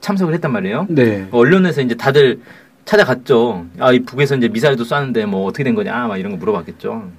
참석을 0.00 0.34
했단 0.34 0.50
말이에요. 0.52 0.86
네. 0.88 1.28
언론에서 1.30 1.82
이제 1.82 1.94
다들 1.94 2.40
찾아갔죠. 2.86 3.66
아, 3.78 3.92
이 3.92 4.00
북에서 4.00 4.36
이제 4.36 4.48
미사일도 4.48 4.84
쐈는데 4.84 5.26
뭐 5.26 5.46
어떻게 5.46 5.62
된 5.62 5.74
거냐, 5.74 6.06
막 6.08 6.16
이런 6.16 6.32
거 6.32 6.38
물어봤겠죠. 6.38 7.10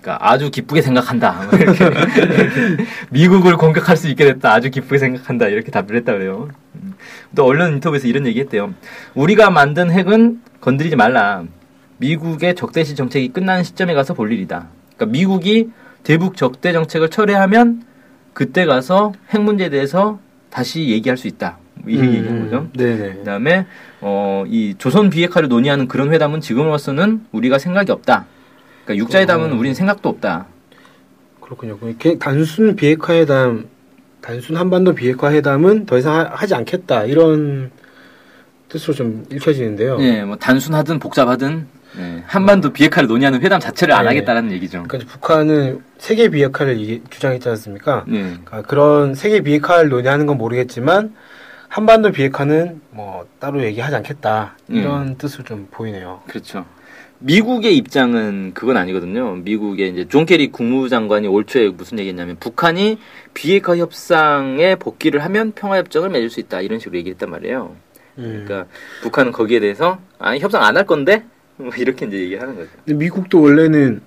음, 0.00 0.02
그러니까 0.02 0.30
아주 0.30 0.50
기쁘게 0.50 0.82
생각한다. 0.82 1.46
뭐 1.50 1.58
이렇게 1.58 1.84
미국을 3.10 3.56
공격할 3.56 3.96
수 3.96 4.08
있게 4.08 4.24
됐다. 4.24 4.52
아주 4.52 4.70
기쁘게 4.70 4.98
생각한다. 4.98 5.48
이렇게 5.48 5.70
답을 5.70 5.96
했다 5.96 6.12
그래요. 6.12 6.48
음, 6.76 6.94
또 7.34 7.44
언론 7.44 7.72
인터뷰에서 7.74 8.08
이런 8.08 8.26
얘기했대요. 8.26 8.74
우리가 9.14 9.50
만든 9.50 9.90
핵은 9.90 10.40
건드리지 10.60 10.96
말라. 10.96 11.44
미국의 11.98 12.54
적대시 12.54 12.94
정책이 12.94 13.28
끝나는 13.28 13.62
시점에 13.62 13.94
가서 13.94 14.14
볼 14.14 14.32
일이다. 14.32 14.68
그러니까 14.96 15.06
미국이 15.12 15.70
대북 16.02 16.36
적대 16.36 16.72
정책을 16.72 17.10
철회하면 17.10 17.82
그때 18.32 18.64
가서 18.64 19.12
핵 19.30 19.42
문제에 19.42 19.68
대해서 19.68 20.18
다시 20.48 20.88
얘기할 20.88 21.18
수 21.18 21.28
있다. 21.28 21.58
이 21.86 21.98
음, 21.98 22.14
얘기한 22.14 22.42
거죠. 22.44 22.68
네네. 22.74 23.14
그다음에 23.16 23.66
어, 24.00 24.44
이 24.46 24.74
조선 24.78 25.10
비핵화를 25.10 25.48
논의하는 25.48 25.88
그런 25.88 26.12
회담은 26.12 26.40
지금 26.40 26.66
으로서는 26.66 27.26
우리가 27.32 27.58
생각이 27.58 27.92
없다. 27.92 28.26
그러니까 28.84 29.04
육자회담은 29.04 29.52
어. 29.52 29.56
우리는 29.56 29.74
생각도 29.74 30.08
없다. 30.08 30.46
그렇군요. 31.40 31.78
단순 32.20 32.76
비핵화 32.76 33.14
회담, 33.14 33.68
단순 34.20 34.56
한반도 34.56 34.94
비핵화 34.94 35.32
회담은 35.32 35.86
더 35.86 35.98
이상 35.98 36.28
하, 36.30 36.46
지 36.46 36.54
않겠다 36.54 37.04
이런 37.04 37.70
뜻으로 38.68 38.94
좀 38.94 39.26
읽혀지는데요. 39.30 39.98
예, 40.00 40.22
뭐 40.22 40.36
단순하든 40.36 41.00
복잡하든 41.00 41.66
예, 41.98 42.22
한반도 42.26 42.72
비핵화를 42.72 43.08
논의하는 43.08 43.42
회담 43.42 43.58
자체를 43.58 43.94
안 43.94 44.04
네. 44.04 44.08
하겠다라는 44.10 44.52
얘기죠. 44.52 44.84
그러니까 44.86 45.10
북한은 45.12 45.82
세계 45.98 46.28
비핵화를 46.28 47.00
주장했지 47.10 47.48
않습니까? 47.48 48.04
예. 48.10 48.22
그러니까 48.22 48.62
그런 48.62 49.16
세계 49.16 49.40
비핵화를 49.40 49.88
논의하는 49.88 50.26
건 50.26 50.38
모르겠지만 50.38 51.14
한반도 51.66 52.12
비핵화는 52.12 52.80
뭐 52.90 53.26
따로 53.40 53.62
얘기하지 53.62 53.96
않겠다 53.96 54.56
이런 54.68 55.16
뜻을 55.16 55.44
좀 55.44 55.66
보이네요. 55.70 56.20
그렇죠. 56.28 56.64
미국의 57.20 57.76
입장은 57.76 58.52
그건 58.54 58.76
아니거든요. 58.78 59.36
미국의 59.36 59.90
이제 59.90 60.08
존 60.08 60.24
케리 60.24 60.50
국무장관이 60.50 61.28
올 61.28 61.44
초에 61.44 61.68
무슨 61.68 61.98
얘기했냐면 61.98 62.36
북한이 62.40 62.98
비핵화 63.34 63.76
협상에 63.76 64.74
복귀를 64.76 65.22
하면 65.24 65.52
평화 65.52 65.76
협정을 65.78 66.08
맺을 66.10 66.30
수 66.30 66.40
있다 66.40 66.62
이런 66.62 66.78
식으로 66.78 66.96
얘기했단 66.98 67.30
말이에요. 67.30 67.76
음. 68.18 68.44
그러니까 68.46 68.70
북한은 69.02 69.32
거기에 69.32 69.60
대해서 69.60 69.98
아니 70.18 70.40
협상 70.40 70.62
안 70.62 70.76
할 70.76 70.86
건데 70.86 71.24
뭐 71.56 71.70
이렇게 71.76 72.06
이제 72.06 72.18
얘기하는 72.18 72.56
거죠. 72.56 72.70
근데 72.86 72.94
미국도 73.04 73.42
원래는 73.42 74.00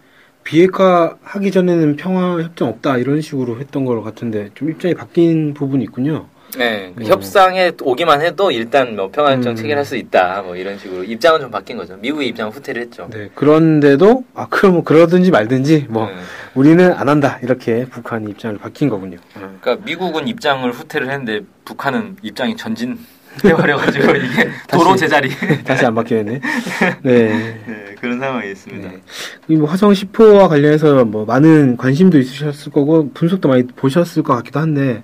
비핵화 0.43 1.15
하기 1.21 1.51
전에는 1.51 1.95
평화 1.95 2.41
협정 2.41 2.67
없다 2.69 2.97
이런 2.97 3.21
식으로 3.21 3.59
했던 3.59 3.85
것 3.85 4.01
같은데 4.01 4.49
좀 4.55 4.71
입장이 4.71 4.95
바뀐 4.95 5.53
부분이 5.53 5.83
있군요. 5.83 6.27
네, 6.57 6.93
그 6.95 7.03
음. 7.03 7.07
협상에 7.07 7.71
오기만 7.81 8.21
해도 8.21 8.51
일단 8.51 8.95
뭐 8.95 9.09
평화협정 9.11 9.53
음. 9.53 9.55
체결할 9.55 9.85
수 9.85 9.95
있다, 9.95 10.41
뭐 10.43 10.55
이런 10.55 10.77
식으로 10.77 11.03
입장은 11.03 11.41
좀 11.41 11.51
바뀐 11.51 11.77
거죠. 11.77 11.95
미국의 11.97 12.27
입장은 12.29 12.51
후퇴를 12.51 12.81
했죠. 12.83 13.07
네, 13.11 13.29
그런데도 13.35 14.23
아 14.33 14.47
그럼 14.49 14.75
뭐 14.75 14.83
그러든지 14.83 15.31
말든지 15.31 15.87
뭐 15.89 16.07
네. 16.07 16.15
우리는 16.55 16.93
안 16.93 17.09
한다 17.09 17.39
이렇게 17.41 17.85
북한이 17.85 18.31
입장을 18.31 18.57
바뀐 18.57 18.89
거군요. 18.89 19.17
음. 19.37 19.57
그러니까 19.61 19.85
미국은 19.85 20.27
입장을 20.27 20.69
후퇴를 20.71 21.09
했는데 21.09 21.41
북한은 21.65 22.17
입장이 22.21 22.55
전진 22.55 22.97
해버려가지고 23.43 24.11
이게 24.15 24.49
도로 24.67 24.91
다시. 24.91 24.99
제자리 24.99 25.29
다시 25.65 25.85
안 25.85 25.95
바뀌었네. 25.95 26.39
네. 27.01 27.59
네, 27.65 27.95
그런 27.99 28.19
상황이 28.19 28.51
있습니다. 28.51 28.89
네. 28.89 29.01
이뭐 29.47 29.67
화성 29.67 29.91
10호와 29.91 30.47
관련해서 30.49 31.05
뭐 31.05 31.25
많은 31.25 31.77
관심도 31.77 32.19
있으셨을 32.19 32.71
거고 32.71 33.09
분석도 33.13 33.49
많이 33.49 33.63
보셨을 33.67 34.23
것 34.23 34.35
같기도 34.35 34.59
한데 34.59 35.03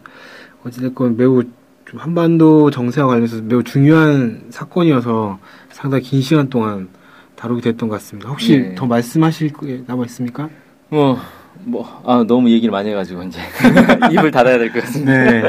어찌됐건 0.65 1.17
매우 1.17 1.43
좀 1.85 1.99
한반도 1.99 2.69
정세와 2.71 3.07
관련해서 3.07 3.41
매우 3.41 3.63
중요한 3.63 4.43
사건이어서 4.49 5.39
상당히 5.71 6.03
긴 6.03 6.21
시간 6.21 6.49
동안 6.49 6.89
다루게 7.35 7.61
됐던 7.61 7.89
것 7.89 7.95
같습니다. 7.95 8.29
혹시 8.29 8.59
네. 8.59 8.75
더 8.75 8.85
말씀하실 8.85 9.53
게 9.53 9.83
남아 9.87 10.03
있습니까? 10.05 10.49
뭐, 10.89 11.17
뭐, 11.63 12.01
아, 12.05 12.23
너무 12.27 12.49
얘기를 12.51 12.71
많이 12.71 12.89
해가지고 12.89 13.23
이제 13.23 13.39
입을 14.11 14.31
닫아야 14.31 14.57
될 14.57 14.71
것 14.71 14.81
같습니다. 14.83 15.11
네. 15.13 15.41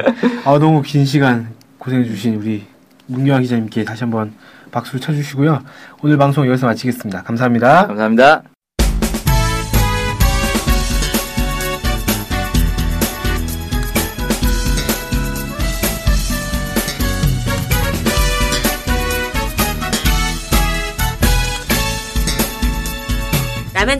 아 0.45 0.59
너무 0.59 0.83
긴 0.83 1.05
시간 1.05 1.49
고생해 1.79 2.05
주신 2.05 2.37
우리 2.37 2.65
문경아 3.07 3.41
기자님께 3.41 3.85
다시 3.85 4.05
한번 4.05 4.33
박수를 4.71 5.01
쳐주시고요. 5.01 5.63
오늘 6.03 6.17
방송 6.17 6.47
여기서 6.47 6.67
마치겠습니다. 6.67 7.23
감사합니다. 7.25 7.87
감사합니다. 7.89 8.45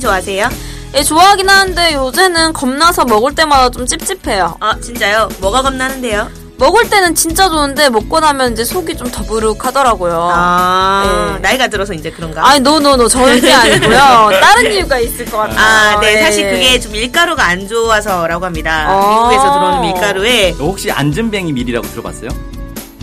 좋아하세요? 0.01 0.49
예, 0.97 1.03
좋아하긴 1.03 1.49
하는데 1.49 1.95
요새는 1.95 2.53
겁나서 2.53 3.05
먹을 3.05 3.35
때마다 3.35 3.71
좀 3.71 3.87
찝찝해요. 3.87 4.57
아 4.61 4.75
진짜요? 4.81 5.29
뭐가 5.39 5.63
겁나는데요? 5.63 6.29
먹을 6.59 6.91
때는 6.91 7.15
진짜 7.15 7.49
좋은데 7.49 7.89
먹고 7.89 8.21
나면 8.21 8.53
이제 8.53 8.65
속이 8.67 8.97
좀 8.99 9.11
더부룩하더라고요. 9.11 10.29
아 10.31 11.33
네. 11.37 11.39
나이가 11.41 11.69
들어서 11.69 11.95
이제 11.95 12.11
그런가? 12.11 12.47
아니 12.47 12.61
노노노 12.61 13.09
절대 13.09 13.51
아니고요. 13.51 14.31
다른 14.43 14.73
이유가 14.73 14.99
있을 14.99 15.25
것 15.25 15.39
같아요. 15.39 15.59
아, 15.59 16.01
네. 16.01 16.19
예. 16.19 16.23
사실 16.23 16.51
그게 16.51 16.79
좀 16.79 16.93
밀가루가 16.93 17.47
안 17.47 17.67
좋아서라고 17.67 18.45
합니다. 18.45 18.85
아. 18.89 19.29
미국에서 19.31 19.53
들어오는 19.55 19.81
밀가루에 19.93 20.51
혹시 20.59 20.91
안전뱅이 20.91 21.51
밀이라고 21.53 21.87
들어봤어요? 21.89 22.29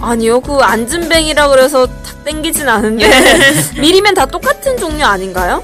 아니요, 0.02 0.40
그 0.42 0.58
안전뱅이라 0.60 1.48
그래서 1.48 1.88
탁 1.88 2.24
땡기진 2.26 2.70
않은데 2.70 3.10
미리면 3.80 4.14
다 4.14 4.28
똑같은 4.28 4.78
종류 4.78 5.04
아닌가요? 5.04 5.64